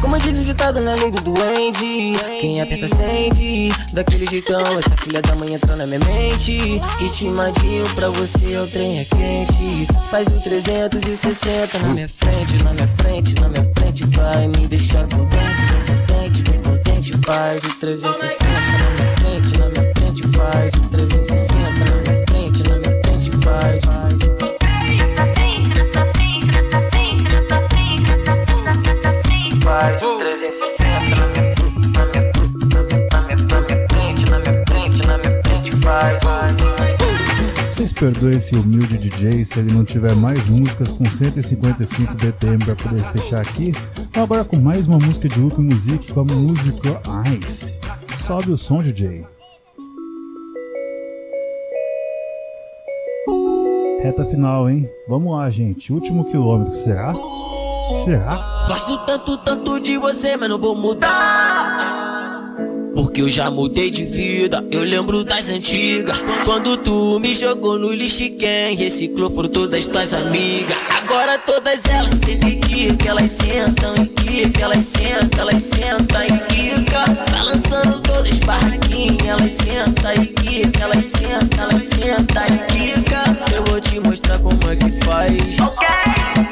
Como 0.00 0.18
diz 0.18 0.42
o 0.42 0.44
ditado 0.44 0.80
na 0.80 0.96
lei 0.96 1.08
do 1.12 1.20
duende. 1.20 2.18
Quem 2.40 2.60
aperta 2.60 2.86
acende 2.86 3.68
Daquele 3.92 4.26
jeitão 4.26 4.60
Essa 4.76 4.96
filha 4.96 5.22
da 5.22 5.36
mãe 5.36 5.54
entrou 5.54 5.76
na 5.76 5.86
minha 5.86 6.00
mente. 6.00 6.80
Ritmadinho 6.98 7.88
pra 7.94 8.08
você 8.08 8.56
o 8.56 8.66
trem 8.66 8.98
é 8.98 9.04
quente. 9.04 9.86
Faz 10.10 10.26
o 10.26 10.42
360 10.42 11.78
na 11.78 11.88
minha 11.88 12.08
frente 12.08 12.64
Na 12.64 12.72
minha 12.72 12.88
frente, 12.96 13.34
na 13.40 13.48
minha 13.48 13.72
frente. 13.76 14.04
Vai 14.06 14.48
me 14.48 14.66
deixar 14.66 15.06
contente, 15.08 15.62
bem 15.62 15.96
contente, 15.96 16.42
bem 16.42 16.62
contente. 16.62 17.12
Faz 17.24 17.62
o 17.62 17.78
360 17.78 18.44
na 18.50 18.90
minha 18.90 19.16
frente, 19.16 19.58
na 19.58 19.68
minha 19.68 19.94
frente. 19.94 20.28
Faz 20.36 20.74
o 20.74 20.88
360 20.88 21.54
na 21.54 21.68
minha 21.70 22.26
frente, 22.26 22.62
na 22.68 22.78
minha 22.78 23.02
frente. 23.04 23.30
Faz, 23.44 24.09
faz 29.80 30.00
Faz 30.00 30.02
o 30.02 30.18
360 30.18 31.16
na 31.16 31.26
minha 31.26 31.54
na 31.94 32.04
minha- 32.06 32.32
na 32.70 32.82
minha- 32.82 33.08
na 33.10 33.20
minha- 33.22 33.46
na 33.46 33.60
minha 33.60 33.86
frente, 33.88 34.30
na 34.30 34.38
minha 34.38 34.64
frente, 34.68 35.06
na 35.06 35.18
minha 35.18 35.42
frente, 35.42 35.76
faz, 35.82 36.22
faz. 36.22 36.56
Vocês 37.74 37.92
perdoem 37.94 38.36
esse 38.36 38.54
humilde 38.54 38.98
DJ 38.98 39.42
se 39.44 39.58
ele 39.58 39.72
não 39.72 39.84
tiver 39.84 40.14
mais 40.14 40.46
músicas 40.50 40.92
com 40.92 41.06
155 41.06 42.12
BPM 42.14 42.62
pra 42.62 42.76
poder 42.76 43.02
fechar 43.12 43.40
aqui. 43.40 43.72
Então 43.98 44.22
agora 44.24 44.44
com 44.44 44.56
mais 44.58 44.86
uma 44.86 44.98
música 44.98 45.28
de 45.28 45.40
Loop 45.40 45.58
Music 45.58 46.12
com 46.12 46.20
a 46.20 46.24
música 46.24 47.00
Ice. 47.40 47.78
Sobe 48.18 48.52
o 48.52 48.58
som, 48.58 48.82
DJ. 48.82 49.24
Reta 54.02 54.24
final, 54.26 54.68
hein? 54.68 54.88
Vamos 55.08 55.32
lá, 55.32 55.48
gente. 55.50 55.90
Último 55.92 56.24
quilômetro, 56.30 56.74
será? 56.74 57.14
Será? 58.04 58.49
Gosto 58.70 58.98
tanto, 58.98 59.36
tanto 59.36 59.80
de 59.80 59.98
você, 59.98 60.36
mas 60.36 60.48
não 60.48 60.56
vou 60.56 60.76
mudar. 60.76 61.99
Porque 62.94 63.22
eu 63.22 63.30
já 63.30 63.50
mudei 63.50 63.90
de 63.90 64.04
vida, 64.04 64.64
eu 64.70 64.82
lembro 64.82 65.24
das 65.24 65.48
antigas. 65.48 66.18
Quando 66.44 66.76
tu 66.76 67.18
me 67.20 67.34
jogou 67.34 67.78
no 67.78 67.92
lixo, 67.92 68.30
quem 68.38 68.74
reciclou 68.74 69.30
foram 69.30 69.48
todas 69.48 69.86
tuas 69.86 70.12
amigas. 70.12 70.76
Agora 70.96 71.38
todas 71.38 71.84
elas 71.86 72.18
sentem 72.18 72.58
que, 72.60 72.94
que 72.96 73.08
elas 73.08 73.30
sentam 73.32 73.94
e 74.02 74.06
que, 74.06 74.50
que 74.50 74.62
elas 74.62 74.86
sentam, 74.86 75.40
elas 75.40 75.62
sentam 75.62 76.22
e 76.22 76.38
quica. 76.48 77.04
Balançando 77.30 78.00
todas 78.00 78.38
barraquinhas, 78.38 79.26
elas 79.26 79.52
sentam 79.52 80.12
e 80.22 80.26
que, 80.26 80.68
que 80.68 80.82
elas 80.82 81.06
sentam, 81.06 81.68
elas 81.70 81.84
sentam 81.84 82.42
e 82.46 82.58
quica. 82.72 83.22
Eu 83.54 83.64
vou 83.64 83.80
te 83.80 84.00
mostrar 84.00 84.38
como 84.38 84.58
é 84.68 84.76
que 84.76 84.90
faz. 85.04 85.60
Ok. 85.60 85.88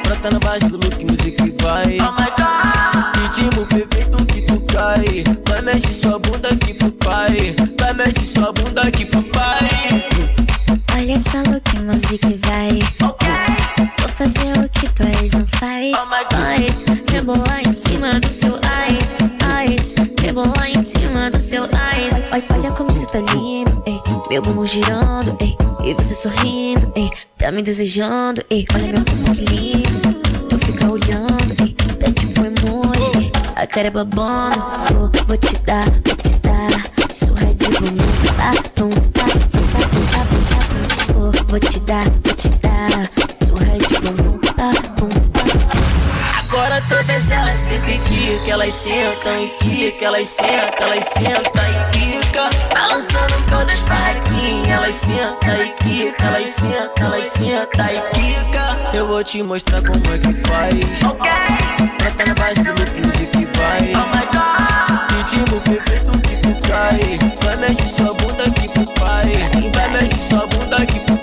Brota 0.04 0.30
na 0.30 0.38
base 0.38 0.66
do 0.66 0.76
look, 0.76 1.04
music 1.04 1.54
vai. 1.62 1.98
Oh 2.00 2.12
my 2.12 2.30
god. 2.36 2.67
Ritmo 3.16 3.66
perfeito 3.66 4.24
que 4.26 4.42
tu 4.42 4.60
cai. 4.62 5.24
Vai 5.48 5.62
mexe 5.62 5.92
sua 5.92 6.18
bunda 6.18 6.48
aqui 6.48 6.74
pro 6.74 6.90
pai. 6.92 7.54
Vai 7.78 7.94
mexe 7.94 8.26
sua 8.26 8.52
bunda 8.52 8.82
aqui 8.82 9.04
pro 9.04 9.22
pai. 9.22 9.68
Olha 10.94 11.12
essa 11.12 11.38
look 11.48 11.78
music 11.80 12.40
vai. 12.44 12.78
Vou 12.98 14.08
fazer 14.08 14.58
o 14.58 14.68
que 14.68 14.88
tu 14.94 15.04
ex 15.04 15.32
não 15.32 15.46
faz. 15.58 15.96
Faz, 16.32 16.84
rebolar 17.12 17.60
em 17.66 17.70
cima 17.72 18.18
do 18.18 18.28
seu 18.28 18.54
ice, 18.56 19.18
ice. 19.72 19.94
Rebolar 20.20 20.68
em 20.68 20.82
cima 20.82 21.30
do 21.30 21.38
seu 21.38 21.64
ice. 21.64 22.28
Olha, 22.32 22.42
olha 22.50 22.70
como 22.72 22.90
você 22.90 23.06
tá 23.06 23.20
lindo, 23.32 23.82
ei. 23.86 24.00
Meu 24.28 24.42
bumbum 24.42 24.66
girando, 24.66 25.36
ei. 25.40 25.56
E 25.84 25.94
você 25.94 26.14
sorrindo, 26.14 26.92
ei. 26.96 27.10
Tá 27.38 27.52
me 27.52 27.62
desejando, 27.62 28.42
ei. 28.50 28.66
Olha 28.74 28.86
meu 28.88 29.00
bumbum 29.00 29.32
que 29.34 29.44
lindo. 29.44 30.27
Cara 33.68 33.88
é 33.88 33.90
babando. 33.90 34.60
Vou, 34.92 35.10
vou 35.26 35.36
te 35.36 35.58
dar, 35.64 35.84
vou 35.84 36.16
te 36.16 36.38
dar. 36.40 36.70
Surra 37.14 37.54
de 37.54 37.66
bumbum, 37.66 37.96
tá, 38.36 38.52
tum, 38.74 38.90
tá, 39.12 39.24
tum, 39.24 39.62
tá, 39.72 39.80
tum, 39.88 40.04
tá, 40.12 40.20
tum, 40.24 40.42
tá, 40.50 41.12
tum. 41.12 41.14
Vou, 41.14 41.32
vou 41.48 41.60
te 41.60 41.80
dar, 41.80 42.04
vou 42.04 42.34
te 42.34 42.48
dar. 42.48 43.10
Surra 43.46 43.78
de 43.78 44.00
bumbum, 44.00 44.37
elas 47.68 47.84
sentem 47.84 48.00
que, 48.00 48.38
que 48.44 48.50
elas 48.50 48.74
sentam 48.74 49.44
e 49.44 49.48
que, 49.48 49.92
que 49.92 50.04
elas 50.04 50.28
sentam, 50.28 50.86
elas 50.86 51.04
sentam 51.04 51.62
e 51.68 51.90
quica. 51.90 52.50
Balançando 52.72 53.44
todas 53.48 53.80
barraquinhas, 53.80 54.68
elas 54.68 54.96
sentam 54.96 55.62
e 55.62 55.68
que, 55.74 56.12
que 56.12 56.24
elas 56.24 56.50
sentam, 56.50 57.06
elas 57.06 57.26
sentam 57.26 57.86
e 57.86 58.00
quica. 58.14 58.96
Eu 58.96 59.06
vou 59.06 59.22
te 59.22 59.42
mostrar 59.42 59.82
como 59.82 60.02
é 60.12 60.18
que 60.18 60.32
faz. 60.48 61.02
Ok. 61.04 61.30
Brota 61.98 62.24
na 62.24 62.34
base 62.34 62.62
do 62.62 62.70
look, 62.70 63.06
music 63.06 63.48
vai. 63.54 63.92
Oh 63.92 64.06
my 64.16 64.24
god. 64.32 65.12
Ritmo 65.12 65.60
perfeito 65.60 66.18
que 66.20 66.36
tu 66.36 66.68
cai. 66.68 67.18
Vai 67.42 67.56
mexe 67.56 67.86
sua 67.88 68.14
bunda 68.14 68.44
aqui 68.44 68.68
pro 68.68 68.84
pai. 68.94 69.32
Vai 69.74 69.88
mexe 69.90 70.28
sua 70.30 70.46
bunda 70.46 70.76
aqui 70.76 71.00
pro 71.00 71.17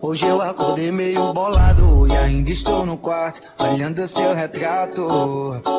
Hoje 0.00 0.26
eu 0.26 0.40
acordei 0.40 0.92
meio 0.92 1.32
bolado 1.32 2.06
e 2.06 2.16
ainda 2.18 2.52
estou 2.52 2.86
no 2.86 2.96
quarto, 2.96 3.48
olhando 3.58 4.06
seu 4.06 4.32
retrato. 4.32 5.08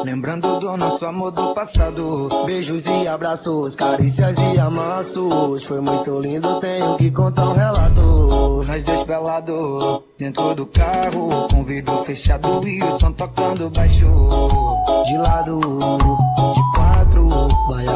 Lembrando 0.03 0.59
do 0.59 0.75
nosso 0.75 1.05
amor 1.05 1.31
do 1.31 1.53
passado. 1.53 2.27
Beijos 2.45 2.85
e 2.85 3.07
abraços, 3.07 3.77
carícias 3.77 4.35
e 4.53 4.59
amassos. 4.59 5.63
Foi 5.63 5.79
muito 5.79 6.19
lindo, 6.19 6.59
tenho 6.59 6.97
que 6.97 7.11
contar 7.11 7.45
um 7.45 7.53
relato. 7.53 8.63
Nós 8.67 8.83
dois 8.83 9.03
pelados, 9.05 10.01
dentro 10.17 10.53
do 10.53 10.65
carro, 10.65 11.29
com 11.49 11.63
vidro 11.63 11.95
fechado 12.03 12.67
e 12.67 12.83
o 12.83 12.99
som 12.99 13.13
tocando 13.13 13.69
baixo. 13.69 14.05
De 15.05 15.17
lado, 15.17 15.59
de 15.59 16.64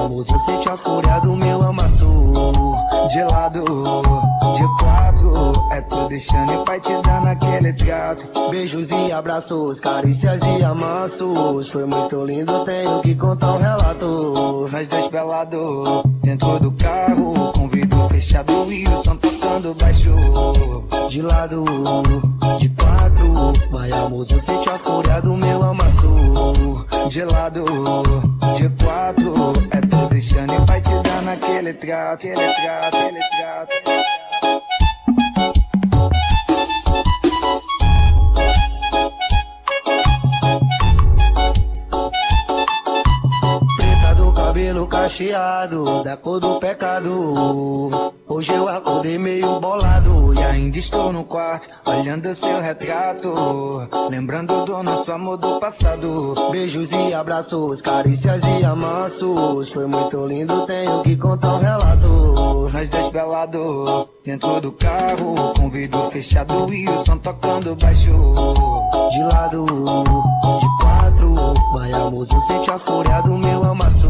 quatro, 0.09 0.17
Vai 0.17 0.17
amor, 0.17 0.25
eu 0.31 0.39
sente 0.39 0.69
a 0.69 0.77
fúria 0.77 1.19
do 1.19 1.35
meu 1.35 1.61
amasso. 1.61 2.05
De 3.11 3.23
lado, 3.23 3.63
de 4.55 4.83
quatro 4.83 5.33
É 5.71 5.81
tu 5.81 6.07
deixando 6.07 6.51
e 6.51 6.65
pai 6.65 6.79
te 6.79 6.93
dando 7.01 7.27
aquele 7.27 7.73
trato. 7.73 8.27
Beijos 8.49 8.89
e 8.91 9.11
abraços, 9.11 9.79
carícias 9.79 10.41
e 10.57 10.63
amassos. 10.63 11.69
Foi 11.69 11.85
muito 11.85 12.25
lindo, 12.25 12.65
tenho 12.65 13.01
que 13.01 13.15
contar 13.15 13.53
um 13.53 13.57
relato. 13.57 14.67
Nós 14.71 14.87
dois 14.87 15.07
pelados, 15.07 16.03
dentro 16.21 16.59
do 16.59 16.71
carro 16.73 17.33
Com 17.53 17.67
vidro 17.67 17.99
fechado 18.07 18.71
e 18.71 18.83
o 18.83 19.03
som 19.03 19.15
tocando 19.15 19.73
baixo. 19.75 20.13
De 21.09 21.21
lado, 21.21 21.65
de 22.59 22.69
quatro 22.69 23.33
Vai 23.71 23.91
amor, 23.91 24.25
eu 24.29 24.39
sente 24.39 24.69
a 24.69 24.77
fúria 24.77 25.19
do 25.21 25.35
meu 25.35 25.63
amasso 25.63 26.88
De 27.09 27.25
lado, 27.25 27.65
de 28.55 28.69
quatro 28.83 29.33
É 29.71 29.81
tu 29.81 30.09
deixando 30.09 30.53
e 30.53 30.65
pai 30.67 30.79
te 30.79 30.91
dando 31.01 31.29
aquele 31.31 31.73
trato 31.73 32.27
Aquele 32.27 32.53
trato, 32.53 32.97
aquele 32.97 33.19
trato 33.19 33.73
Preta 43.75 44.15
do 44.15 44.31
cabelo 44.31 44.85
cacheado, 44.85 46.03
da 46.03 46.15
cor 46.15 46.39
do 46.39 46.59
pecado. 46.59 48.18
Hoje 48.31 48.53
eu 48.53 48.69
acordei 48.69 49.17
meio 49.17 49.59
bolado 49.59 50.35
E 50.35 50.43
ainda 50.43 50.77
estou 50.77 51.11
no 51.11 51.23
quarto, 51.23 51.73
olhando 51.83 52.33
seu 52.35 52.61
retrato 52.61 53.33
Lembrando 54.11 54.65
do 54.65 54.83
nosso 54.83 55.11
amor 55.11 55.37
do 55.37 55.59
passado 55.59 56.35
Beijos 56.51 56.91
e 56.91 57.11
abraços, 57.11 57.81
carícias 57.81 58.43
e 58.59 58.63
amassos. 58.63 59.71
Foi 59.71 59.87
muito 59.87 60.25
lindo, 60.27 60.67
tenho 60.67 61.01
que 61.01 61.17
contar 61.17 61.55
um 61.55 61.59
relato. 61.59 62.69
Nós 62.71 62.87
dois 62.87 64.07
dentro 64.23 64.61
do 64.61 64.71
carro 64.73 65.33
Com 65.57 65.69
vidro 65.71 65.99
fechado 66.11 66.71
e 66.71 66.85
o 66.85 67.05
som 67.05 67.17
tocando 67.17 67.75
baixo 67.75 68.11
De 69.11 69.23
lado. 69.23 69.65
Vai 72.11 72.33
eu 72.33 72.41
sente 72.41 72.71
a 72.71 72.79
fúria 72.79 73.21
do 73.21 73.37
meu 73.37 73.63
amasso. 73.63 74.07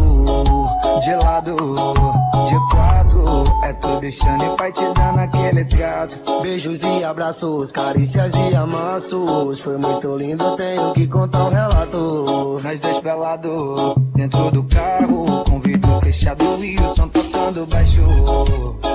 De 1.03 1.15
lado, 1.25 1.55
de 1.55 2.75
quatro 2.75 3.43
É 3.63 3.73
tu 3.73 3.99
deixando 3.99 4.43
e 4.43 4.57
pai 4.57 4.71
te 4.71 4.83
dando 4.93 5.19
aquele 5.19 5.65
trato 5.65 6.19
Beijos 6.41 6.81
e 6.83 7.03
abraços, 7.03 7.71
carícias 7.71 8.31
e 8.49 8.55
amassos. 8.55 9.59
Foi 9.59 9.77
muito 9.77 10.15
lindo, 10.15 10.55
tenho 10.55 10.93
que 10.93 11.07
contar 11.07 11.45
um 11.45 11.49
relato. 11.49 12.59
Nós 12.63 12.79
dois 12.79 12.99
pelados, 13.01 13.95
dentro 14.13 14.51
do 14.51 14.63
carro 14.63 15.25
Com 15.45 15.59
vidro 15.59 15.91
fechado 15.99 16.63
e 16.63 16.75
o 16.75 16.95
som 16.95 17.07
tocando 17.07 17.65
baixo 17.67 18.01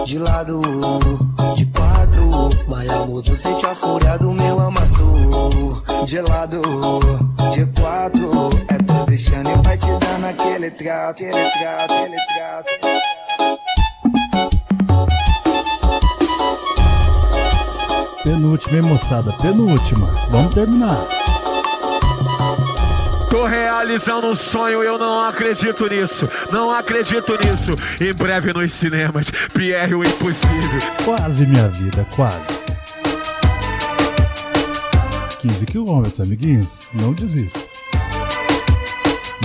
De 0.07 0.19
lado, 0.19 0.63
de 1.57 1.67
quatro. 1.67 2.31
Vai 2.69 2.89
amor, 2.89 3.23
eu 3.27 3.37
sente 3.37 3.67
a 3.67 3.75
fúria 3.75 4.17
do 4.19 4.33
meu 4.33 4.61
amasso. 4.61 5.05
De 6.07 6.21
lado, 6.21 6.61
de 7.53 7.67
quatro 7.81 8.31
É 8.69 8.94
deixando 9.15 9.49
e 9.49 9.63
pai 9.63 9.79
te 9.79 9.87
dando 10.01 10.27
aquele 10.27 10.71
trato 10.73 11.25
Aquele 11.25 11.51
trato, 11.53 11.95
aquele 11.95 12.17
trato 12.35 12.71
Penúltima, 18.25 18.77
hein, 18.77 18.83
moçada? 18.85 19.33
Penúltima. 19.35 20.07
Vamos 20.31 20.55
terminar. 20.55 20.97
Tô 23.29 23.45
realizando 23.45 24.29
um 24.29 24.35
sonho, 24.35 24.83
eu 24.83 24.99
não 24.99 25.21
acredito 25.29 25.87
nisso. 25.87 26.27
Não 26.51 26.71
acredito 26.71 27.37
nisso. 27.45 27.73
Em 28.01 28.15
breve 28.15 28.55
nos 28.55 28.73
cinemas, 28.73 29.27
Pierre 29.53 29.95
o 29.95 30.03
Impossível. 30.03 30.81
Quase 31.05 31.47
minha 31.47 31.69
vida, 31.69 32.07
quase. 32.17 32.41
15 35.41 35.67
quilômetros, 35.67 36.21
amiguinhos. 36.21 36.69
Não 36.95 37.13
desista. 37.13 37.64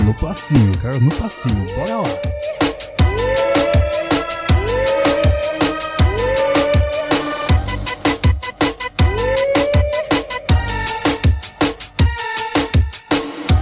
No 0.04 0.14
passinho, 0.14 0.72
cara, 0.78 0.98
no 0.98 1.10
passinho. 1.10 1.66
Bora 1.76 1.96
lá. 1.98 2.08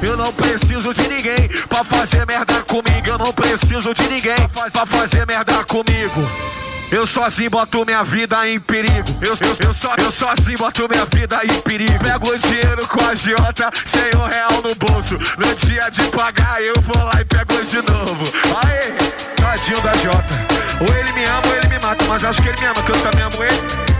Eu 0.01 0.17
não 0.17 0.33
preciso 0.33 0.95
de 0.95 1.09
ninguém 1.09 1.49
pra 1.69 1.85
fazer 1.85 2.25
merda 2.27 2.63
comigo. 2.63 3.07
Eu 3.07 3.19
não 3.19 3.33
preciso 3.33 3.93
de 3.93 4.09
ninguém 4.09 4.49
pra 4.55 4.87
fazer 4.87 5.27
merda 5.27 5.65
comigo. 5.65 6.23
Eu 6.91 7.07
sozinho 7.07 7.51
boto 7.51 7.85
minha 7.85 8.03
vida 8.03 8.49
em 8.49 8.59
perigo. 8.59 9.09
Eu, 9.21 9.35
eu, 9.35 9.69
eu, 9.69 9.75
só, 9.75 9.95
eu 9.97 10.11
sozinho 10.11 10.59
boto 10.59 10.89
minha 10.89 11.05
vida 11.05 11.41
em 11.45 11.61
perigo. 11.61 11.99
Pego 11.99 12.31
o 12.31 12.39
dinheiro 12.39 12.89
com 12.89 13.05
a 13.05 13.15
Jota, 13.15 13.71
sem 13.85 14.19
um 14.19 14.25
real 14.25 14.63
no 14.63 14.75
bolso. 14.75 15.19
No 15.37 15.55
dia 15.55 15.91
de 15.91 16.03
pagar, 16.11 16.63
eu 16.63 16.75
vou 16.81 17.05
lá 17.05 17.21
e 17.21 17.25
pego 17.27 17.65
de 17.67 17.77
novo. 17.77 18.25
Aê, 18.65 18.93
tadinho 19.37 19.81
da 19.83 19.95
Jota. 19.97 20.59
Ou 20.81 20.97
ele 20.97 21.13
me 21.13 21.25
ama 21.25 21.43
ou 21.47 21.57
ele 21.57 21.69
me 21.69 21.79
mata, 21.79 22.05
mas 22.07 22.25
acho 22.25 22.41
que 22.41 22.49
ele 22.49 22.59
me 22.59 22.67
ama, 22.67 22.83
que 22.83 22.91
eu 22.91 23.03
também 23.03 23.23
amo 23.23 23.45
ele. 23.45 23.98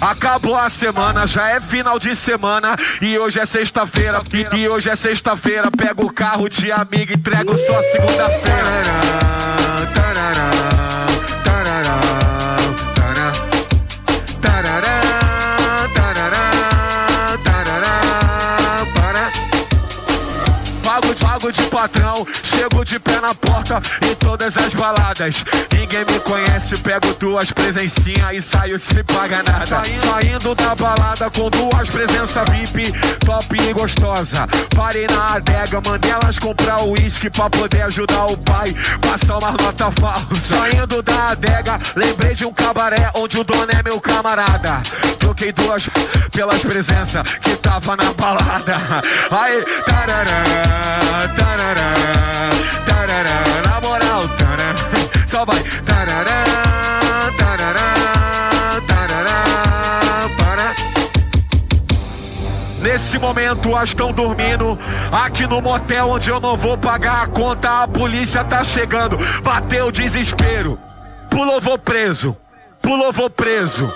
Acabou 0.00 0.54
a 0.54 0.68
semana, 0.68 1.26
já 1.26 1.48
é 1.48 1.60
final 1.60 1.98
de 1.98 2.14
semana 2.14 2.76
e 3.00 3.18
hoje 3.18 3.40
é 3.40 3.46
sexta-feira. 3.46 4.20
E, 4.32 4.60
e 4.60 4.68
hoje 4.68 4.90
é 4.90 4.96
sexta-feira, 4.96 5.70
pego 5.70 6.04
o 6.04 6.12
carro 6.12 6.48
de 6.48 6.70
amigo 6.70 7.12
e 7.12 7.14
entrego 7.14 7.56
só 7.56 7.80
segunda-feira. 7.82 8.76
Patrão, 21.86 22.26
chego 22.42 22.84
de 22.84 22.98
pé 22.98 23.20
na 23.20 23.34
porta 23.34 23.80
em 24.02 24.14
todas 24.16 24.56
as 24.56 24.74
baladas. 24.74 25.44
Ninguém 25.72 26.04
me 26.04 26.18
conhece, 26.20 26.76
pego 26.78 27.14
duas 27.14 27.50
presencinhas 27.52 28.36
e 28.36 28.42
saio 28.42 28.78
sem 28.78 29.04
pagar 29.04 29.44
nada. 29.44 29.66
Saindo 29.66 30.54
da 30.54 30.74
balada 30.74 31.30
com 31.30 31.48
duas 31.48 31.88
presenças 31.88 32.44
VIP, 32.50 32.92
top 33.24 33.56
e 33.56 33.72
gostosa. 33.72 34.48
Parei 34.74 35.06
na 35.06 35.34
adega, 35.34 35.80
mandei 35.80 36.10
elas 36.10 36.38
comprar 36.38 36.82
o 36.82 36.92
uísque 36.92 37.30
pra 37.30 37.48
poder 37.48 37.82
ajudar 37.82 38.26
o 38.26 38.36
pai. 38.36 38.74
Passar 39.00 39.38
uma 39.38 39.52
nota 39.52 39.92
falsa. 40.00 40.26
Saindo 40.42 41.02
da 41.02 41.28
adega, 41.28 41.80
lembrei 41.94 42.34
de 42.34 42.44
um 42.44 42.52
cabaré 42.52 43.10
onde 43.14 43.38
o 43.38 43.44
dono 43.44 43.68
é 43.70 43.82
meu 43.82 44.00
camarada. 44.00 44.82
Troquei 45.18 45.52
duas 45.52 45.88
pelas 46.32 46.60
presenças 46.60 47.22
que 47.42 47.54
tava 47.56 47.96
na 47.96 48.12
balada. 48.12 48.76
Aí, 49.30 49.64
tarará. 49.84 50.96
Tarará, 51.36 51.75
tarará, 52.86 53.42
na 53.68 53.80
moral, 53.80 54.28
tarará, 54.36 54.74
só 55.26 55.44
vai, 55.44 55.62
tarará, 55.84 56.44
tarará, 57.38 57.94
tarará, 58.86 60.28
para. 60.38 60.74
Nesse 62.80 63.18
momento, 63.18 63.76
as 63.76 63.90
estão 63.90 64.12
dormindo 64.12 64.78
aqui 65.10 65.46
no 65.46 65.60
motel 65.60 66.10
onde 66.10 66.30
eu 66.30 66.40
não 66.40 66.56
vou 66.56 66.76
pagar 66.78 67.24
a 67.24 67.26
conta. 67.26 67.82
A 67.82 67.88
polícia 67.88 68.44
tá 68.44 68.62
chegando, 68.64 69.18
bateu 69.42 69.86
o 69.86 69.92
desespero, 69.92 70.78
pulou, 71.30 71.60
vou 71.60 71.78
preso, 71.78 72.36
pulou, 72.80 73.12
vou 73.12 73.30
preso. 73.30 73.86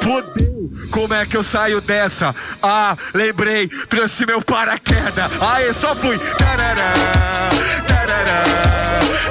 Fudeu, 0.00 0.45
como 0.90 1.14
é 1.14 1.26
que 1.26 1.36
eu 1.36 1.42
saio 1.42 1.80
dessa? 1.80 2.34
Ah, 2.62 2.96
lembrei, 3.14 3.68
trouxe 3.88 4.26
meu 4.26 4.42
paraquedas. 4.42 5.30
Aí, 5.40 5.72
só 5.74 5.94
fui. 5.94 6.18
Tarará, 6.18 6.92
tarará, 7.86 8.44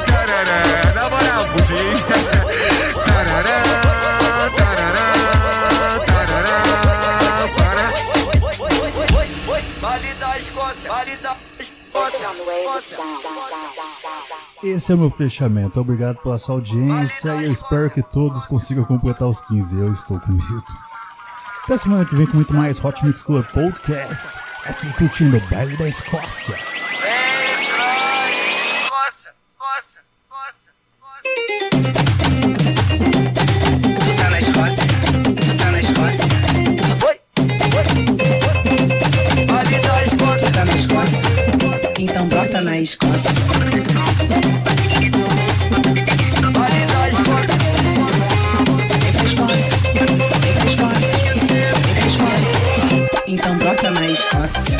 tarará. 0.06 0.94
Na 0.94 1.10
moral, 1.10 1.45
fugi. 1.57 2.45
Esse 14.64 14.91
é 14.91 14.95
o 14.95 14.98
meu 14.98 15.12
fechamento. 15.12 15.80
Obrigado 15.80 16.18
pela 16.18 16.38
sua 16.38 16.56
audiência 16.56 17.36
e 17.36 17.45
eu 17.45 17.52
espero 17.53 17.90
que 17.90 18.02
todos 18.02 18.45
consigam 18.45 18.84
completar 18.84 19.28
os 19.28 19.40
15. 19.41 19.78
Eu 19.78 19.91
estou 19.91 20.20
com 20.20 20.32
medo. 20.32 20.64
Até 21.66 21.78
semana 21.78 22.06
que 22.06 22.16
vem 22.16 22.28
com 22.28 22.36
muito 22.36 22.54
mais 22.54 22.84
Hot 22.84 23.04
Mix 23.04 23.24
Club 23.24 23.44
Podcast, 23.48 24.28
é 24.68 24.70
aqui 24.70 24.88
curtindo 24.94 25.38
o 25.38 25.40
baile 25.50 25.76
da 25.78 25.90
Escócia. 25.90 26.56
Então 41.98 42.28
brota 42.28 42.62
na 42.62 42.80
Escócia. 42.80 43.32
Escócia, 54.16 54.78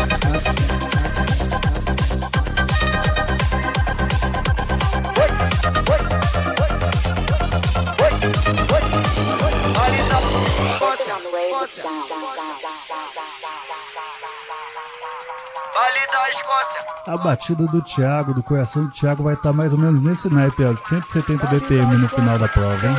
Escócia. 16.30 16.86
A 17.06 17.18
batida 17.18 17.66
do 17.68 17.82
Thiago, 17.82 18.34
do 18.34 18.42
coração 18.42 18.86
do 18.86 18.92
Thiago, 18.92 19.24
vai 19.24 19.34
estar 19.34 19.52
mais 19.52 19.74
ou 19.74 19.78
menos 19.78 20.02
nesse 20.02 20.30
naipe, 20.30 20.64
ó, 20.64 20.72
de 20.72 20.86
170 20.86 21.46
BPM 21.48 21.98
no 21.98 22.08
final 22.08 22.40
da 22.40 22.48
prova, 22.48 22.88
hein? 22.88 22.96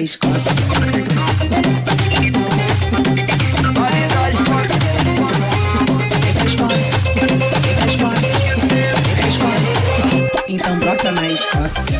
na 0.00 0.04
Escócia. 0.04 0.52
Então 10.48 10.78
brota 10.78 11.12
na 11.12 11.28
Escócia. 11.28 11.98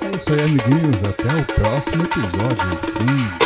É 0.00 0.16
isso 0.16 0.32
aí, 0.32 0.40
amiguinhos. 0.40 0.96
Até 1.08 1.34
o 1.34 1.44
próximo 1.44 2.02
episódio. 2.02 2.78
Hum. 3.00 3.43